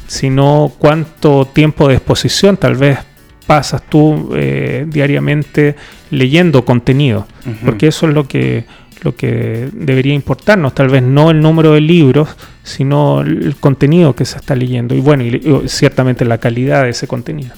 [0.08, 3.00] sino cuánto tiempo de exposición tal vez
[3.46, 5.76] pasas tú eh, diariamente
[6.12, 7.28] leyendo contenido,
[7.63, 8.65] porque eso es lo que,
[9.04, 12.30] lo que debería importarnos, tal vez no el número de libros,
[12.63, 17.08] sino el contenido que se está leyendo y bueno, y, ciertamente la calidad de ese
[17.08, 17.54] contenido.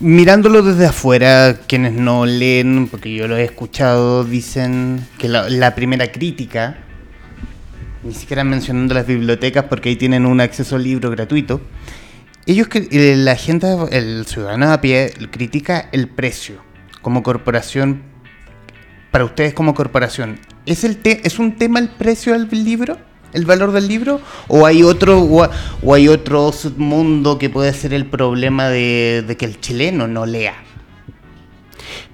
[0.00, 6.12] Mirándolo desde afuera, quienes no leen, porque yo lo he escuchado, dicen que la primera
[6.12, 6.78] crítica,
[8.04, 11.60] ni siquiera mencionando las bibliotecas porque ahí tienen un acceso al libro gratuito,
[12.46, 16.67] ellos que eh, la gente, el ciudadano a pie critica el precio
[17.08, 18.02] como corporación.
[19.10, 22.98] Para ustedes como corporación, ¿es el es un tema el precio del libro?
[23.32, 24.20] ¿El valor del libro?
[24.46, 29.46] ¿O hay otro o, hay otro submundo que puede ser el problema de, de que
[29.46, 30.56] el chileno no lea?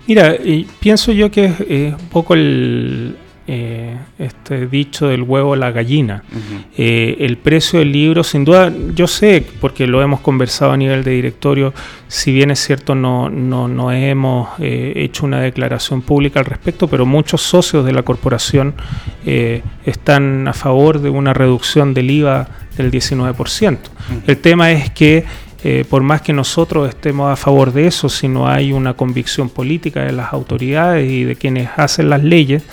[0.07, 0.37] Mira,
[0.79, 6.25] pienso yo que es un poco el, eh, este dicho del huevo a la gallina.
[6.79, 11.05] Eh, el precio del libro, sin duda, yo sé, porque lo hemos conversado a nivel
[11.05, 11.75] de directorio,
[12.09, 17.05] si bien es cierto, no, no, hemos eh, hecho una declaración pública al respecto, pero
[17.05, 18.77] muchos socios de la corporación
[19.85, 23.79] están a favor de una reducción del IVA del 19%.
[24.27, 25.27] El tema es que
[25.89, 30.03] por más que nosotros estemos a favor de eso, si no hay una convicción política
[30.03, 32.65] de las autoridades y de quienes hacen las leyes,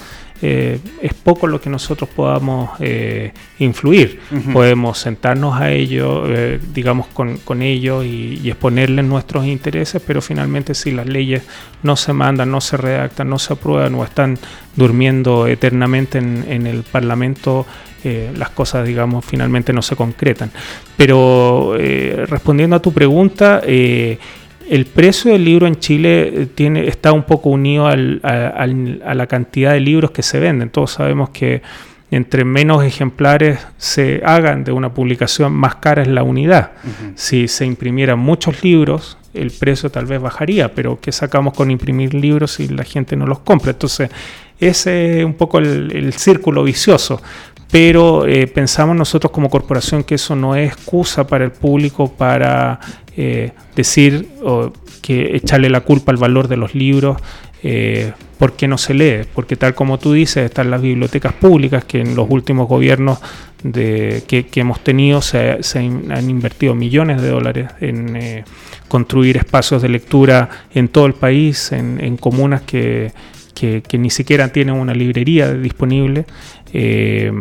[0.44, 4.20] eh, es poco lo que nosotros podamos eh, influir.
[4.52, 10.74] Podemos sentarnos a ellos, eh, digamos, con, con ellos y, exponerles nuestros intereses, pero finalmente
[10.74, 11.44] si las leyes
[11.84, 14.38] no se mandan, no se redactan, no se aprueban o están
[14.76, 17.66] durmiendo eternamente en, en el Parlamento,
[18.04, 20.50] las cosas, digamos, finalmente no se concretan.
[20.98, 23.62] Pero respondiendo a tu pregunta,
[24.70, 29.74] el precio del libro en Chile eh, tiene, está un poco unido a, la cantidad
[29.74, 30.70] de libros que se venden.
[30.70, 31.62] Todos sabemos que
[32.12, 36.72] entre menos ejemplares se hagan de una publicación, más cara es la unidad.
[37.16, 42.14] Si se imprimieran muchos libros, el precio tal vez bajaría, pero ¿qué sacamos con imprimir
[42.14, 43.72] libros si la gente no los compra?
[43.72, 44.10] Entonces,
[44.60, 47.22] ese es un poco el, círculo vicioso.
[47.72, 52.80] Pero eh, pensamos nosotros como corporación que eso no es excusa para el público para
[53.16, 57.18] eh, decir o que echarle la culpa al valor de los libros
[57.64, 62.02] eh, porque no se lee, porque tal como tú dices, están las bibliotecas públicas que
[62.02, 63.20] en los últimos gobiernos
[63.62, 68.44] que, hemos tenido se, han invertido millones de dólares en eh,
[68.88, 73.12] construir espacios de lectura en todo el país, en, comunas que,
[73.94, 76.26] ni siquiera tienen una librería disponible.
[76.74, 77.32] Eh,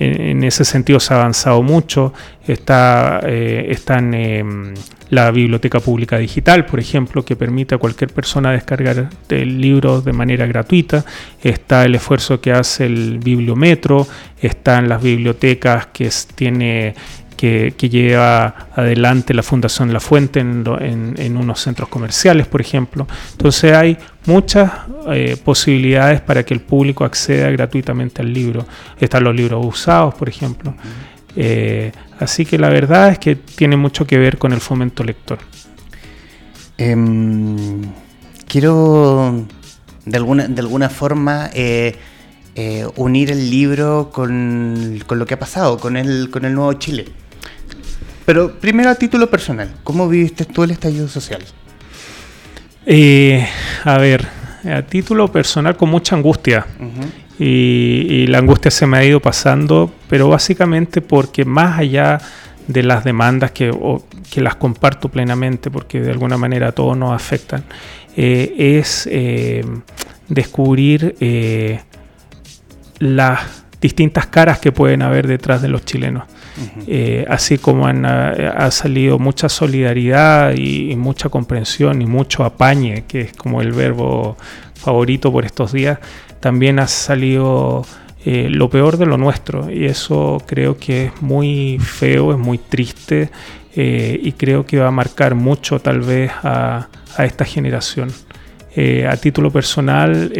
[0.00, 2.12] en, ese sentido se ha avanzado mucho.
[2.46, 4.74] Está, eh, están em,
[5.10, 10.12] la biblioteca pública digital, por ejemplo, que permite a cualquier persona descargar el libro de
[10.12, 11.04] manera gratuita.
[11.42, 14.06] Está el esfuerzo que hace el bibliometro.
[14.40, 16.94] Están las bibliotecas que tiene
[17.40, 23.06] que, lleva adelante la Fundación La Fuente en, unos centros comerciales, por ejemplo.
[23.32, 24.70] Entonces hay muchas
[25.10, 28.66] eh, posibilidades para que el público acceda gratuitamente al libro.
[28.98, 30.74] Están los libros usados, por ejemplo.
[31.34, 35.38] Eh, así que la verdad es que tiene mucho que ver con el fomento lector.
[36.76, 37.80] Em,
[38.46, 39.46] quiero
[40.04, 41.96] de alguna, de alguna forma eh,
[42.96, 47.06] unir el libro con, con, lo que ha pasado, con el, con el nuevo Chile.
[48.30, 51.42] Pero primero a título personal, ¿cómo viviste tú el estallido social?
[52.86, 53.44] Eh,
[53.82, 54.24] a ver,
[54.72, 56.64] a título personal con mucha angustia.
[57.40, 62.20] y, la angustia se me ha ido pasando, pero básicamente porque más allá
[62.68, 63.76] de las demandas que,
[64.30, 67.64] que las comparto plenamente, porque de alguna manera a todos nos afectan,
[68.16, 69.64] eh, es eh,
[70.28, 71.16] descubrir
[73.00, 73.40] las
[73.80, 76.28] distintas caras que pueden haber detrás de los chilenos.
[76.86, 83.32] Eh, así como ha, salido mucha solidaridad y, mucha comprensión y mucho apañe, que es
[83.32, 84.36] como el verbo
[84.74, 85.98] favorito por estos días,
[86.40, 87.84] también ha salido
[88.24, 92.58] eh, lo peor de lo nuestro y eso creo que es muy feo, es muy
[92.58, 93.30] triste
[93.74, 98.10] eh, y creo que va a marcar mucho tal vez a esta generación.
[99.08, 100.32] a título personal,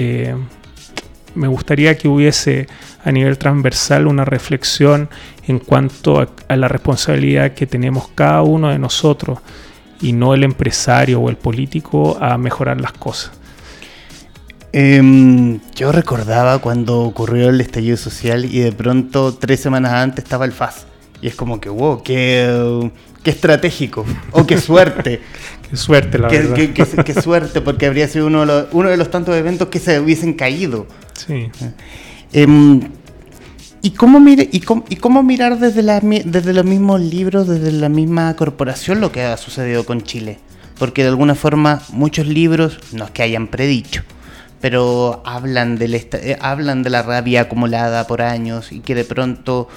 [1.35, 2.67] me gustaría que hubiese
[3.05, 5.09] a nivel transversal una reflexión
[5.47, 9.39] en cuanto a, la responsabilidad que tenemos cada uno de nosotros
[10.01, 13.33] y no el empresario o el político a mejorar las cosas.
[14.73, 20.45] Em, yo recordaba cuando ocurrió el estallido social y de pronto tres semanas antes estaba
[20.45, 20.87] el FAS.
[21.23, 22.91] Y es como que, wow, qué,
[23.23, 24.07] qué estratégico.
[24.31, 25.21] O qué suerte.
[25.71, 26.57] qué suerte, la verdad.
[27.05, 30.01] Qué, suerte, porque habría sido uno de, los, uno de los tantos eventos que se
[30.01, 30.87] hubiesen caído.
[31.13, 31.51] Sí.
[32.33, 32.81] Em,
[33.83, 34.21] ¿Y cómo,
[35.23, 40.39] mirar desde los mismos libros, desde la misma corporación, lo que ha sucedido con Chile?
[40.79, 44.03] Porque de alguna forma muchos libros, no es que hayan predicho,
[44.61, 49.69] pero hablan, del eh, hablan de la rabia acumulada por años y que de pronto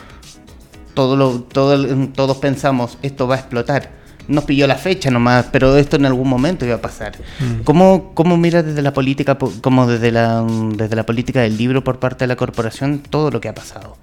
[0.93, 5.77] todo lo, todo, todos pensamos esto va a explotar nos pilló la fecha nomás, pero
[5.77, 7.17] esto en algún momento iba a pasar.
[7.39, 7.63] Mm.
[7.63, 10.45] ¿Cómo, ¿Cómo, mira desde la política, como desde la,
[10.75, 13.97] desde la política del libro por parte de la corporación todo lo que ha pasado?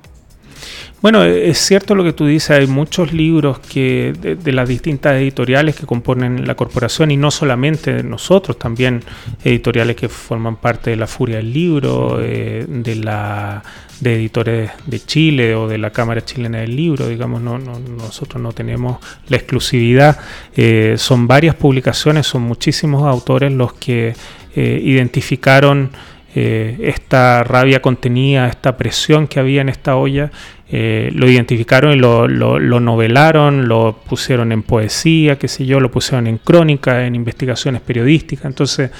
[1.03, 5.75] Bueno, es cierto lo que tú dices, hay muchos libros que de, las distintas editoriales
[5.75, 9.03] que componen la corporación y no solamente nosotros, también
[9.43, 13.63] editoriales que forman parte de la Furia del Libro, eh, de la
[14.01, 18.53] de editores de Chile o de la Cámara Chilena del Libro, digamos, no, nosotros no
[18.53, 18.99] tenemos
[19.29, 20.19] la exclusividad,
[20.57, 24.15] eh, son varias publicaciones, son muchísimos autores los que
[24.55, 25.91] eh, identificaron
[26.35, 30.31] esta rabia contenida, esta presión que había en esta olla
[30.73, 36.29] eh, lo identificaron y lo, novelaron, lo pusieron en poesía, qué sé yo, lo pusieron
[36.29, 38.45] en crónica, en investigaciones periodísticas.
[38.45, 38.93] Entonces,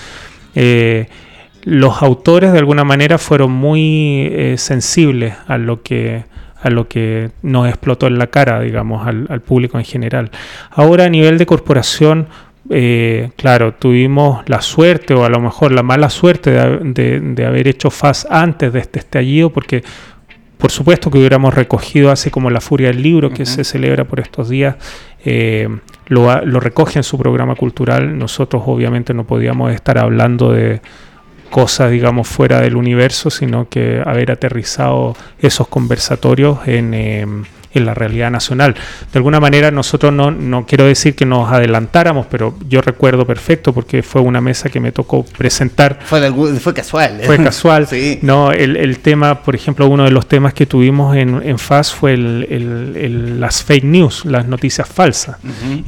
[0.57, 1.07] eh,
[1.63, 6.25] los autores de alguna manera fueron muy eh, sensibles a lo que
[6.63, 10.31] a lo que nos explotó en la cara, digamos, al, público en general.
[10.71, 12.29] Ahora a nivel de corporación,
[13.37, 17.91] claro, tuvimos la suerte o a lo mejor la mala suerte de, de haber hecho
[17.91, 19.83] FAS antes de este estallido, porque
[20.61, 24.21] por supuesto que hubiéramos recogido, así como la Furia del Libro, que se celebra por
[24.21, 24.77] estos días,
[25.25, 25.67] eh,
[26.07, 28.19] lo, lo, recoge en su programa cultural.
[28.19, 30.83] Nosotros obviamente no podíamos estar hablando de
[31.51, 36.95] cosas, digamos, fuera del universo, sino que haber aterrizado esos conversatorios en...
[36.95, 37.27] Eh,
[37.73, 38.75] en la realidad nacional.
[39.13, 43.73] De alguna manera nosotros no, no quiero decir que nos adelantáramos, pero yo recuerdo perfecto
[43.73, 45.99] porque fue una mesa que me tocó presentar.
[46.05, 46.21] Fue,
[46.59, 47.21] fue casual.
[47.25, 47.87] Fue casual.
[47.91, 48.19] sí.
[48.23, 51.93] No, el, el, tema, por ejemplo, uno de los temas que tuvimos en, en FAS
[51.93, 55.37] fue el, el, las fake news, las noticias falsas.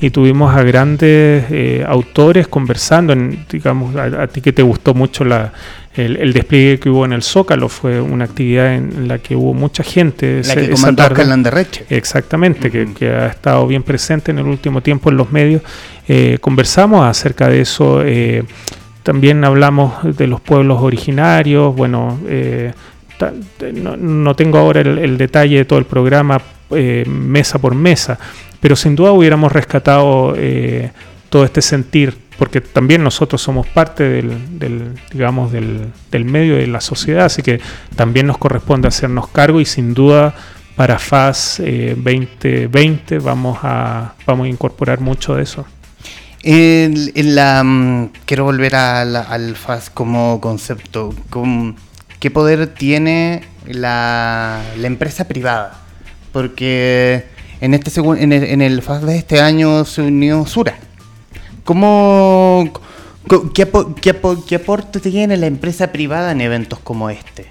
[0.01, 5.25] Y tuvimos a grandes eh, autores conversando, en, digamos, a ti que te gustó mucho
[5.25, 5.53] la
[5.95, 9.83] el, despliegue que hubo en el Zócalo fue una actividad en la que hubo mucha
[9.83, 10.43] gente.
[10.45, 11.67] La que esa tarde.
[11.91, 15.61] Exactamente, que, ha estado bien presente en el último tiempo en los medios.
[16.09, 18.03] Eh, conversamos acerca de eso.
[18.05, 18.45] Eh,
[19.03, 21.77] también hablamos de los pueblos originarios.
[21.77, 22.73] Bueno, eh,
[23.75, 26.41] no, tengo ahora el, detalle de todo el programa
[27.07, 28.19] mesa por mesa,
[28.61, 30.35] pero sin duda hubiéramos rescatado
[31.29, 35.93] todo este sentir porque también nosotros somos parte del, digamos, del,
[36.25, 37.61] medio de la sociedad, así que
[37.95, 40.35] también nos corresponde hacernos cargo y sin duda
[40.75, 45.67] para FAS 2020 eh, vamos a, vamos a incorporar mucho de eso.
[46.43, 51.15] En, la, mm, quiero volver al FAS como concepto.
[52.19, 55.81] ¿Qué poder tiene la, empresa privada?
[56.33, 57.25] Porque
[57.61, 60.75] en, este en, en el FAS de este año se unió Sura.
[61.65, 62.73] ¿Cómo,
[63.55, 63.69] qué,
[64.47, 67.47] qué, aporte tiene la empresa privada en eventos como este?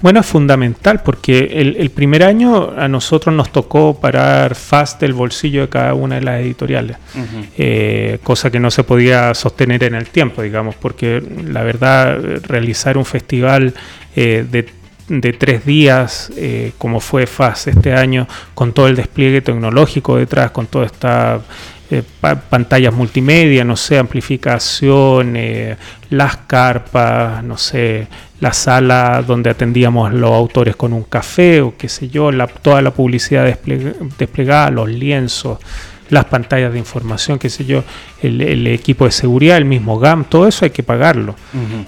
[0.00, 1.48] Bueno, es fundamental porque
[1.78, 6.20] el, primer año a nosotros nos tocó parar fast el bolsillo de cada una de
[6.20, 6.98] las editoriales,
[7.56, 12.98] eh, cosa que no se podía sostener en el tiempo, digamos, porque la verdad realizar
[12.98, 13.72] un festival
[14.14, 14.44] eh,
[15.08, 20.50] de tres días, eh, como fue FAS este año, con todo el despliegue tecnológico detrás,
[20.50, 21.40] con toda esta
[21.90, 22.02] eh,
[22.50, 25.36] pantallas multimedia, no sé, amplificación,
[26.10, 28.06] las carpas, no sé,
[28.40, 32.82] la sala donde atendíamos los autores con un café o qué sé yo, la, toda
[32.82, 33.44] la publicidad
[34.18, 35.58] desplegada, los lienzos,
[36.10, 37.82] las pantallas de información, qué sé yo,
[38.22, 41.34] el, equipo de seguridad, el mismo GAM, todo eso hay que pagarlo.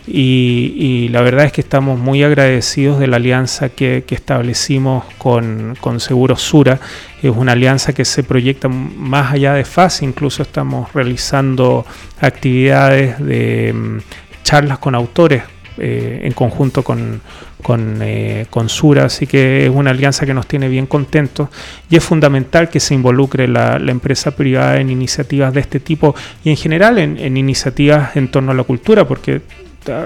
[0.06, 6.00] y, la verdad es que estamos muy agradecidos de la alianza que, establecimos con, con
[6.00, 6.80] Seguros Sura.
[7.22, 11.84] Es una alianza que se proyecta más allá de FAS, incluso estamos realizando
[12.20, 13.98] actividades de mm,
[14.42, 15.42] charlas con autores
[15.78, 17.20] eh, en conjunto con,
[17.62, 21.48] con, eh, con, Sura, así que es una alianza que nos tiene bien contentos
[21.90, 26.14] y es fundamental que se involucre la, empresa privada en iniciativas de este tipo
[26.44, 29.42] y en general en, iniciativas en torno a la cultura, porque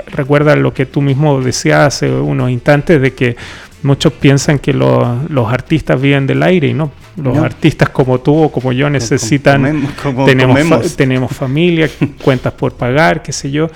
[0.08, 3.36] recuerda lo que tú mismo decías hace unos instantes de que
[3.82, 6.92] muchos piensan que los artistas viven del aire y no.
[7.16, 9.86] Los artistas como tú o como yo necesitan,
[10.24, 11.88] tenemos, tenemos familia,
[12.22, 13.68] cuentas por pagar, qué sé yo.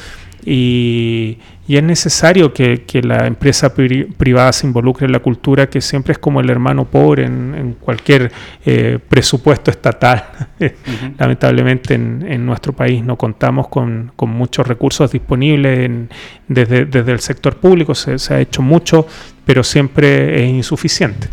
[0.44, 1.38] Y,
[1.68, 6.40] es necesario que, la empresa privada se involucre en la cultura, que siempre es como
[6.40, 8.30] el hermano pobre en, cualquier
[8.64, 10.24] eh, presupuesto estatal.
[11.18, 16.08] Lamentablemente en, nuestro país no contamos con, muchos recursos disponibles
[16.48, 19.06] desde, el sector público, se, se ha hecho mucho,
[19.44, 21.28] pero siempre es insuficiente.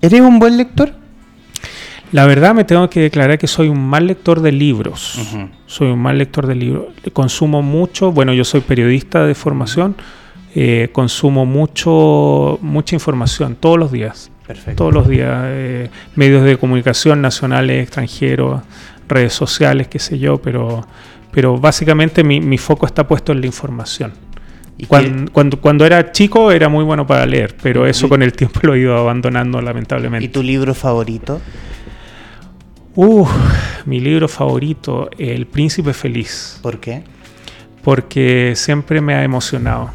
[0.00, 1.05] ¿Eres un buen lector?
[2.12, 5.18] La verdad me tengo que declarar que soy un mal lector de libros.
[5.66, 6.86] Soy un mal lector de libros.
[7.12, 9.96] Consumo mucho, bueno, yo soy periodista de formación,
[10.54, 14.30] eh, consumo mucho, mucha información todos los días.
[14.46, 14.76] Perfecto.
[14.76, 15.42] Todos los días.
[15.46, 18.62] Eh, medios de comunicación nacionales, extranjeros,
[19.08, 20.86] redes sociales, qué sé yo, pero,
[21.32, 24.12] pero básicamente mi, mi foco está puesto en la información.
[24.78, 28.32] ¿Y cuando, cuando, cuando, era chico era muy bueno para leer, pero eso con el
[28.34, 30.26] tiempo lo he ido abandonando lamentablemente.
[30.26, 31.40] ¿Y tu libro favorito?
[32.96, 33.26] Uh,
[33.84, 36.58] mi libro favorito, El Príncipe Feliz.
[36.62, 37.02] ¿Por qué?
[37.84, 39.90] Porque siempre me ha emocionado.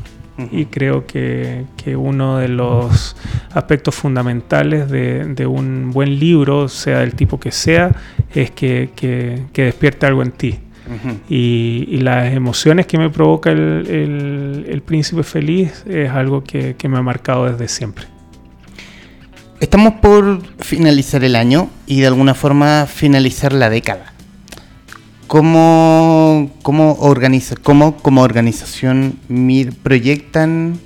[0.52, 3.16] Y creo que, que, uno de los
[3.54, 7.92] aspectos fundamentales de, de, un buen libro, sea del tipo que sea,
[8.34, 10.60] es que, que, que despierte algo en ti.
[11.30, 16.76] y, y, las emociones que me provoca el, el, el príncipe feliz es algo que,
[16.88, 18.06] me ha marcado desde siempre.
[19.62, 24.12] Estamos por finalizar el año y de alguna forma finalizar la década.
[25.28, 30.80] ¿Cómo, cómo, organiza, cómo como organización MIR proyectan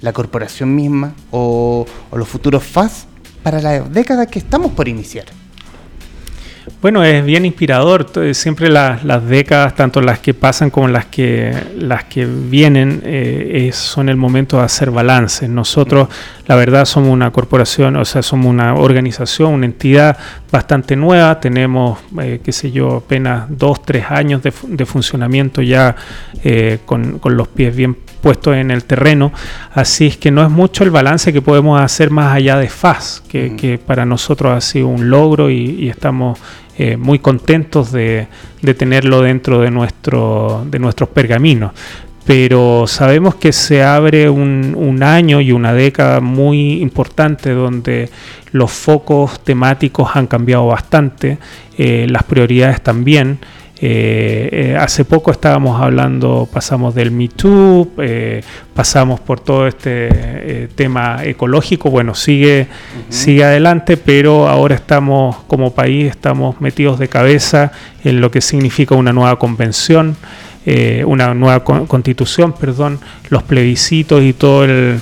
[0.00, 3.06] la corporación misma o, o los futuros FAS
[3.42, 5.26] para la década que estamos por iniciar?
[6.80, 8.06] Bueno, es bien inspirador.
[8.34, 14.08] Siempre las, décadas, tanto las que pasan como las que, las que vienen, eh, son
[14.08, 15.48] el momento de hacer balance.
[15.48, 16.08] Nosotros,
[16.46, 20.16] la verdad, somos una corporación, o sea, somos una organización, una entidad
[20.50, 21.40] bastante nueva.
[21.40, 25.96] Tenemos, eh, qué sé yo, apenas dos, tres años de, de funcionamiento ya
[26.44, 29.32] eh, con, con los pies bien puestos en el terreno.
[29.74, 33.22] Así es que no es mucho el balance que podemos hacer más allá de FAS,
[33.28, 36.38] que, que para nosotros ha sido un logro y, y estamos
[36.78, 38.28] eh, muy contentos de,
[38.62, 41.72] de, tenerlo dentro de, nuestro, de nuestros pergaminos.
[42.24, 48.08] Pero sabemos que se abre un, un año y una década muy importante donde
[48.52, 51.38] los focos temáticos han cambiado bastante,
[51.76, 53.38] eh, las prioridades también.
[53.84, 58.40] Eh, eh, hace poco estábamos hablando, pasamos del Me Too, eh,
[58.74, 63.12] pasamos por todo este tema ecológico, bueno, sigue, uh -huh.
[63.12, 67.72] sigue adelante, pero ahora estamos como país, estamos metidos de cabeza
[68.04, 70.16] en lo que significa una nueva convención,
[71.04, 75.00] una nueva con constitución, perdón, los plebiscitos y todo el,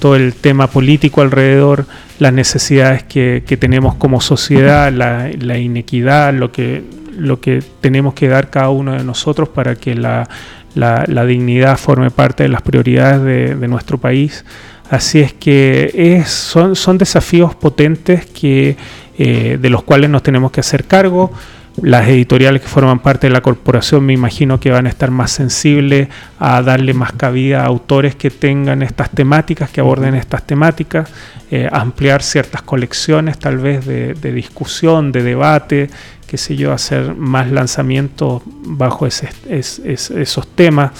[0.00, 1.86] todo el tema político alrededor,
[2.18, 8.14] las necesidades que, que tenemos como sociedad, la, la inequidad, lo que lo que tenemos
[8.14, 10.28] que dar cada uno de nosotros para que la,
[10.74, 14.44] la, la dignidad forme parte de las prioridades de, de nuestro país.
[14.90, 18.76] Así es que es, son, son desafíos potentes que,
[19.18, 21.30] eh, de los cuales nos tenemos que hacer cargo.
[21.82, 25.30] Las editoriales que forman parte de la corporación me imagino que van a estar más
[25.30, 26.08] sensibles
[26.40, 31.08] a darle más cabida a autores que tengan estas temáticas, que aborden estas temáticas,
[31.50, 35.90] eh, ampliar ciertas colecciones tal vez de, de discusión, de debate,
[36.28, 40.92] qué sé yo, hacer más lanzamientos bajo ese, es, es, esos temas,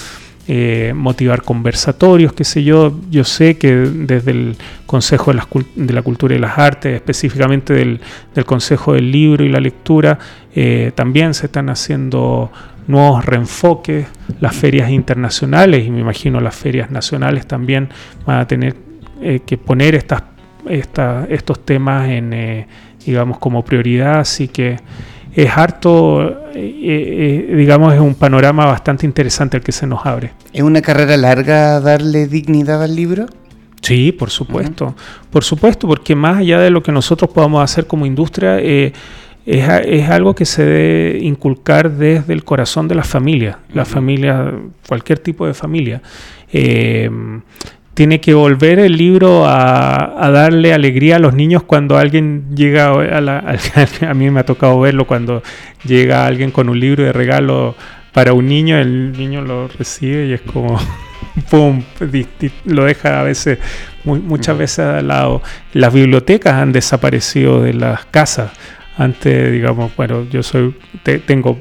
[0.50, 2.98] eh, motivar conversatorios, qué sé yo.
[3.10, 4.56] Yo sé que desde el
[4.86, 8.00] Consejo de la, Cultura y las Artes, específicamente del,
[8.46, 10.18] Consejo del Libro y la Lectura,
[10.54, 12.50] eh, también se están haciendo
[12.86, 14.06] nuevos reenfoques,
[14.40, 17.90] las ferias internacionales y me imagino las ferias nacionales también
[18.24, 18.74] van a tener
[19.20, 20.22] eh, que poner estas,
[20.66, 22.66] esta, estos temas en,
[23.04, 24.78] digamos, como prioridad, así que
[25.38, 30.32] es harto, eh, eh, digamos, es un panorama bastante interesante el que se nos abre.
[30.52, 33.26] ¿Es una carrera larga darle dignidad al libro?
[33.80, 35.30] Sí, por supuesto, uh -huh.
[35.30, 38.92] por supuesto, porque más allá de lo que nosotros podamos hacer como industria, eh,
[39.46, 43.84] es, es, algo que se debe inculcar desde el corazón de la familia, la uh
[43.84, 43.88] -huh.
[43.88, 44.52] familia,
[44.88, 46.02] cualquier tipo de familia.
[46.52, 47.08] Eh,
[47.98, 52.92] tiene que volver el libro a, a, darle alegría a los niños cuando alguien llega
[52.92, 55.42] a, la, a, a, mí me ha tocado verlo cuando
[55.82, 57.74] llega alguien con un libro de regalo
[58.12, 60.78] para un niño, el niño lo recibe y es como
[61.50, 61.82] pum,
[62.66, 63.58] lo deja a veces
[64.04, 65.42] muy, muchas veces al lado.
[65.72, 68.52] Las bibliotecas han desaparecido de las casas
[68.98, 70.74] antes, digamos, bueno, yo soy,
[71.04, 71.60] te, tengo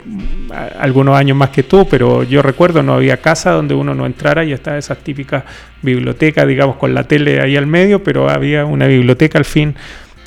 [0.80, 4.44] algunos años más que tú, pero yo recuerdo no había casa donde uno no entrara
[4.44, 5.44] y estaba esas típicas
[5.84, 9.76] bibliotecas, digamos, con la tele ahí al medio, pero había una biblioteca al fin,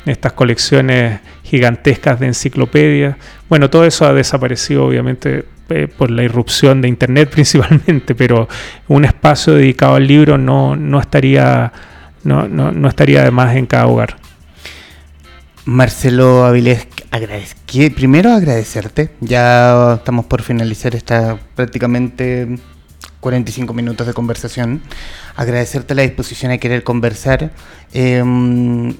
[0.05, 3.17] estas colecciones gigantescas de enciclopedias.
[3.49, 5.43] Bueno, todo eso ha desaparecido, obviamente,
[5.97, 8.47] por la irrupción de Internet principalmente, pero
[8.87, 11.73] un espacio dedicado al libro no, no estaría,
[12.23, 14.15] no, no, no estaría de más en cada hogar.
[15.65, 16.87] Marcelo Avilés,
[17.95, 19.09] primero agradecerte.
[19.19, 22.57] Ya estamos por finalizar esta prácticamente
[23.19, 24.81] 45 minutos de conversación.
[25.35, 27.51] Agradecerte la disposición a querer conversar.
[27.93, 28.23] Eh,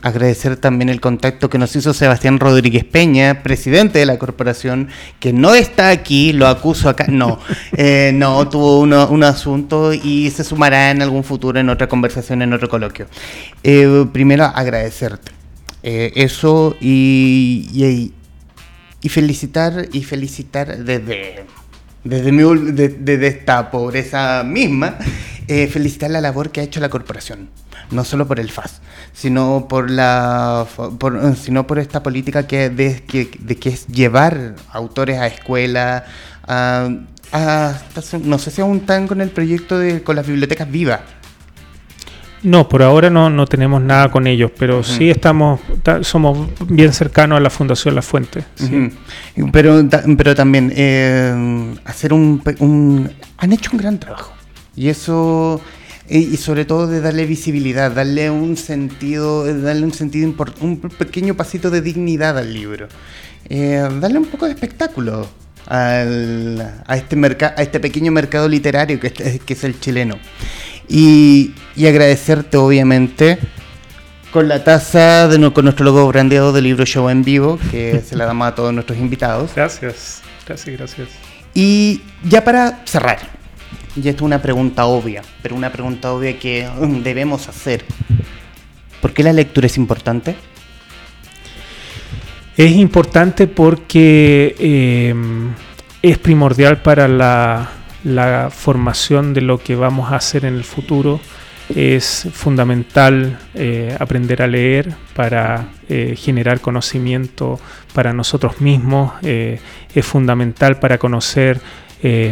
[0.01, 4.89] agradecer también el contacto que nos hizo Sebastián Rodríguez Peña, presidente de la corporación,
[5.19, 7.05] que no está aquí, lo acuso acá.
[7.07, 7.39] No,
[7.77, 12.41] eh, no, tuvo uno, un asunto y se sumará en algún futuro en otra conversación,
[12.41, 13.07] en otro coloquio.
[13.63, 15.40] Eh, primero, agradecerte
[15.83, 18.11] eh, eso y,
[19.01, 21.45] y, felicitar y felicitar desde
[22.03, 24.97] desde, mi, de, desde esta pobreza misma
[25.47, 27.49] eh, felicitar la labor que ha hecho la corporación,
[27.91, 28.81] no solo por el FAS,
[29.13, 30.65] sino por la
[30.97, 36.05] por, sino por esta política que de, que, de que es llevar autores a escuela,
[36.47, 36.89] a,
[37.33, 37.81] a-
[38.23, 41.01] no sé si aún están con el proyecto de con las bibliotecas vivas.
[42.43, 46.91] No, por ahora no, no tenemos nada con ellos, pero sí estamos, ta- somos bien
[46.91, 48.43] cercanos a la Fundación La Fuente.
[48.55, 48.89] sí.
[49.51, 49.83] Pero,
[50.17, 52.41] pero también eh, hacer un,
[53.37, 54.33] Han hecho un gran trabajo.
[54.75, 55.61] Y eso...
[56.09, 61.35] Y, sobre todo de darle visibilidad, darle un sentido, eh, darle un sentido un pequeño
[61.35, 62.89] pasito de dignidad al libro.
[63.47, 65.25] Eh, darle un poco de espectáculo
[65.67, 70.17] al- a, este merca- a este pequeño mercado literario que, es- que es el chileno.
[70.93, 73.39] Y, y agradecerte, obviamente,
[74.31, 78.17] con la taza, de, con nuestro logo brandeado del libro Show en vivo, que se
[78.17, 79.51] la damos a todos nuestros invitados.
[79.55, 81.07] Gracias, gracias, gracias.
[81.53, 83.19] Y ya para cerrar,
[83.95, 86.67] y esto es una pregunta obvia, pero una pregunta obvia que
[87.03, 87.85] debemos hacer.
[89.01, 90.35] ¿Por qué la lectura es importante?
[92.57, 95.15] Es importante porque eh,
[96.01, 97.71] es primordial para la,
[98.03, 101.19] la formación de lo que vamos a hacer en el futuro.
[101.73, 107.59] Es fundamental eh, aprender a leer para eh, generar conocimiento
[107.93, 109.13] para nosotros mismos.
[109.21, 109.59] Eh,
[109.93, 111.61] es fundamental para conocer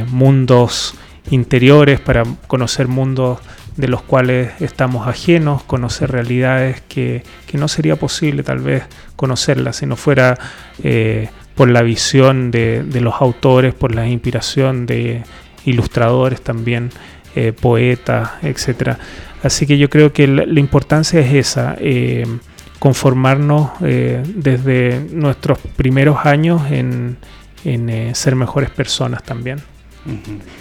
[0.08, 0.96] mundos
[1.30, 3.38] interiores, para conocer mundos
[3.78, 9.76] de los cuales estamos ajenos, conocer realidades que, que no sería posible tal vez conocerlas
[9.76, 10.40] si no fuera
[11.54, 15.22] por la visión de, de los autores, por la inspiración de
[15.66, 16.90] ilustradores también,
[17.36, 18.98] eh, poetas, etc.
[19.44, 22.26] Así que yo creo que la, la importancia es esa, eh,
[22.80, 27.18] conformarnos eh, desde nuestros primeros años en,
[27.66, 29.62] en ser mejores personas también.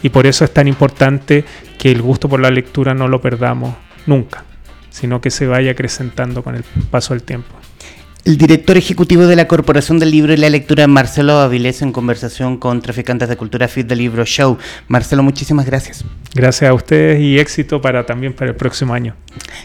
[0.03, 1.44] Y por eso es tan importante
[1.78, 3.74] que el gusto por la lectura no lo perdamos
[4.05, 4.44] nunca,
[4.90, 7.55] sino que se vaya acrecentando con el paso del tiempo.
[8.25, 12.59] El director ejecutivo de la Corporación del Libro y la Lectura, Marcelo Avilés, en conversación
[12.59, 14.59] con Traficantes de Cultura Fit del Libro Show.
[14.87, 16.05] Marcelo, muchísimas gracias.
[16.35, 19.14] Gracias a ustedes y éxito para también para el próximo año.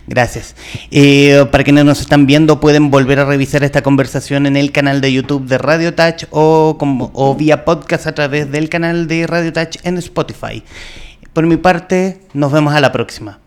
[0.08, 0.56] Gracias.
[0.92, 5.02] Eh, para quienes nos están viendo, pueden volver a revisar esta conversación en el canal
[5.02, 9.28] de YouTube de Radio Touch o, como- o vía podcast a través del canal de
[9.28, 10.64] Radio Touch en Spotify.
[11.34, 13.40] Por mi parte, nos vemos a la próxima.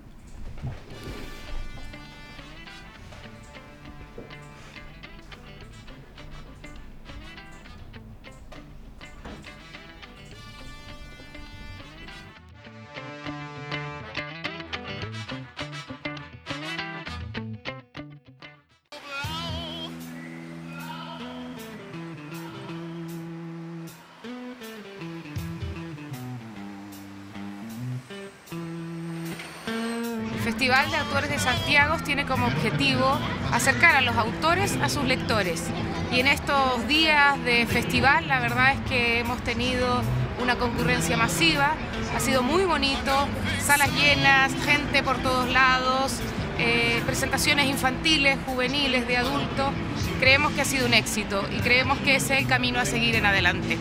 [30.66, 33.20] Festival de Autores de Santiago tiene como objetivo
[33.52, 35.62] acercar a los autores a sus lectores.
[36.10, 40.02] Y en estos días de festival, la verdad es que hemos tenido
[40.42, 41.74] una concurrencia masiva,
[42.16, 43.28] ha sido muy bonito,
[43.64, 46.18] salas llenas, gente por todos lados,
[46.58, 49.72] eh, presentaciones infantiles, juveniles, de adultos.
[50.18, 53.26] Creemos que ha sido un éxito y creemos que es el camino a seguir en
[53.26, 53.78] adelante.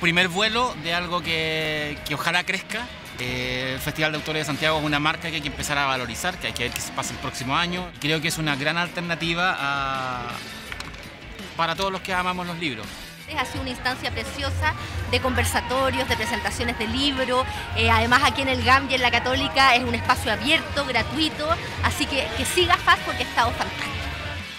[0.00, 2.86] Primer vuelo de algo que, que ojalá crezca.
[3.18, 5.86] Eh, el Festival de Autores de Santiago es una marca que hay que empezar a
[5.86, 7.86] valorizar, que hay que ver qué se pasa el próximo año.
[8.00, 10.28] Creo que es una gran alternativa
[11.56, 12.86] para todos los que amamos los libros.
[13.38, 14.74] Ha sido una instancia preciosa
[15.10, 17.46] de conversatorios, de presentaciones de libros.
[17.76, 21.48] Eh, además, aquí en el GAM en la Católica es un espacio abierto, gratuito.
[21.84, 23.89] Así que que siga FAS porque ha estado fantástico.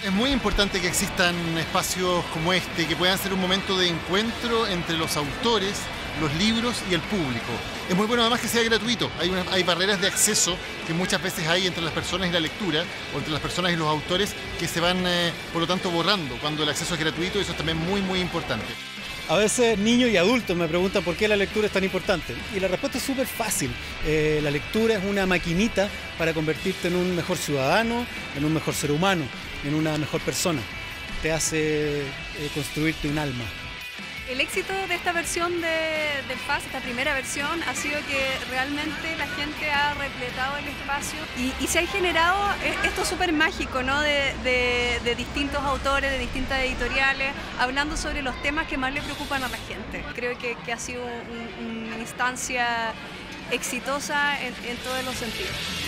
[0.03, 4.65] Es muy importante que existan espacios como este, que puedan ser un momento de encuentro
[4.65, 5.75] entre los autores,
[6.19, 7.51] los libros y el público.
[7.87, 9.11] Es muy bueno además que sea gratuito.
[9.19, 12.83] Hay, barreras de acceso que muchas veces hay entre las personas y la lectura,
[13.13, 16.35] o entre las personas y los autores, que se van, eh, por lo tanto, borrando
[16.37, 17.37] cuando el acceso es gratuito.
[17.37, 18.73] y Eso es también muy, muy importante.
[19.29, 22.33] A veces niños y adultos me preguntan por qué la lectura es tan importante.
[22.55, 23.69] Y la respuesta es súper fácil.
[24.03, 28.73] Eh, la lectura es una maquinita para convertirte en un mejor ciudadano, en un mejor
[28.73, 29.25] ser humano,
[29.63, 30.61] en una mejor persona.
[31.21, 32.05] Te hace eh,
[32.53, 33.43] construirte un alma.
[34.29, 39.15] El éxito de esta versión de, del FAS, esta primera versión, ha sido que realmente
[39.17, 43.99] la gente ha repletado el espacio y, se ha generado eh, esto súper mágico, ¿no?
[43.99, 44.33] De,
[45.17, 49.57] distintos autores, de distintas editoriales, hablando sobre los temas que más le preocupan a la
[49.57, 50.03] gente.
[50.15, 51.03] Creo que, ha sido
[51.59, 52.93] una instancia
[53.51, 55.80] exitosa en todos los sentidos.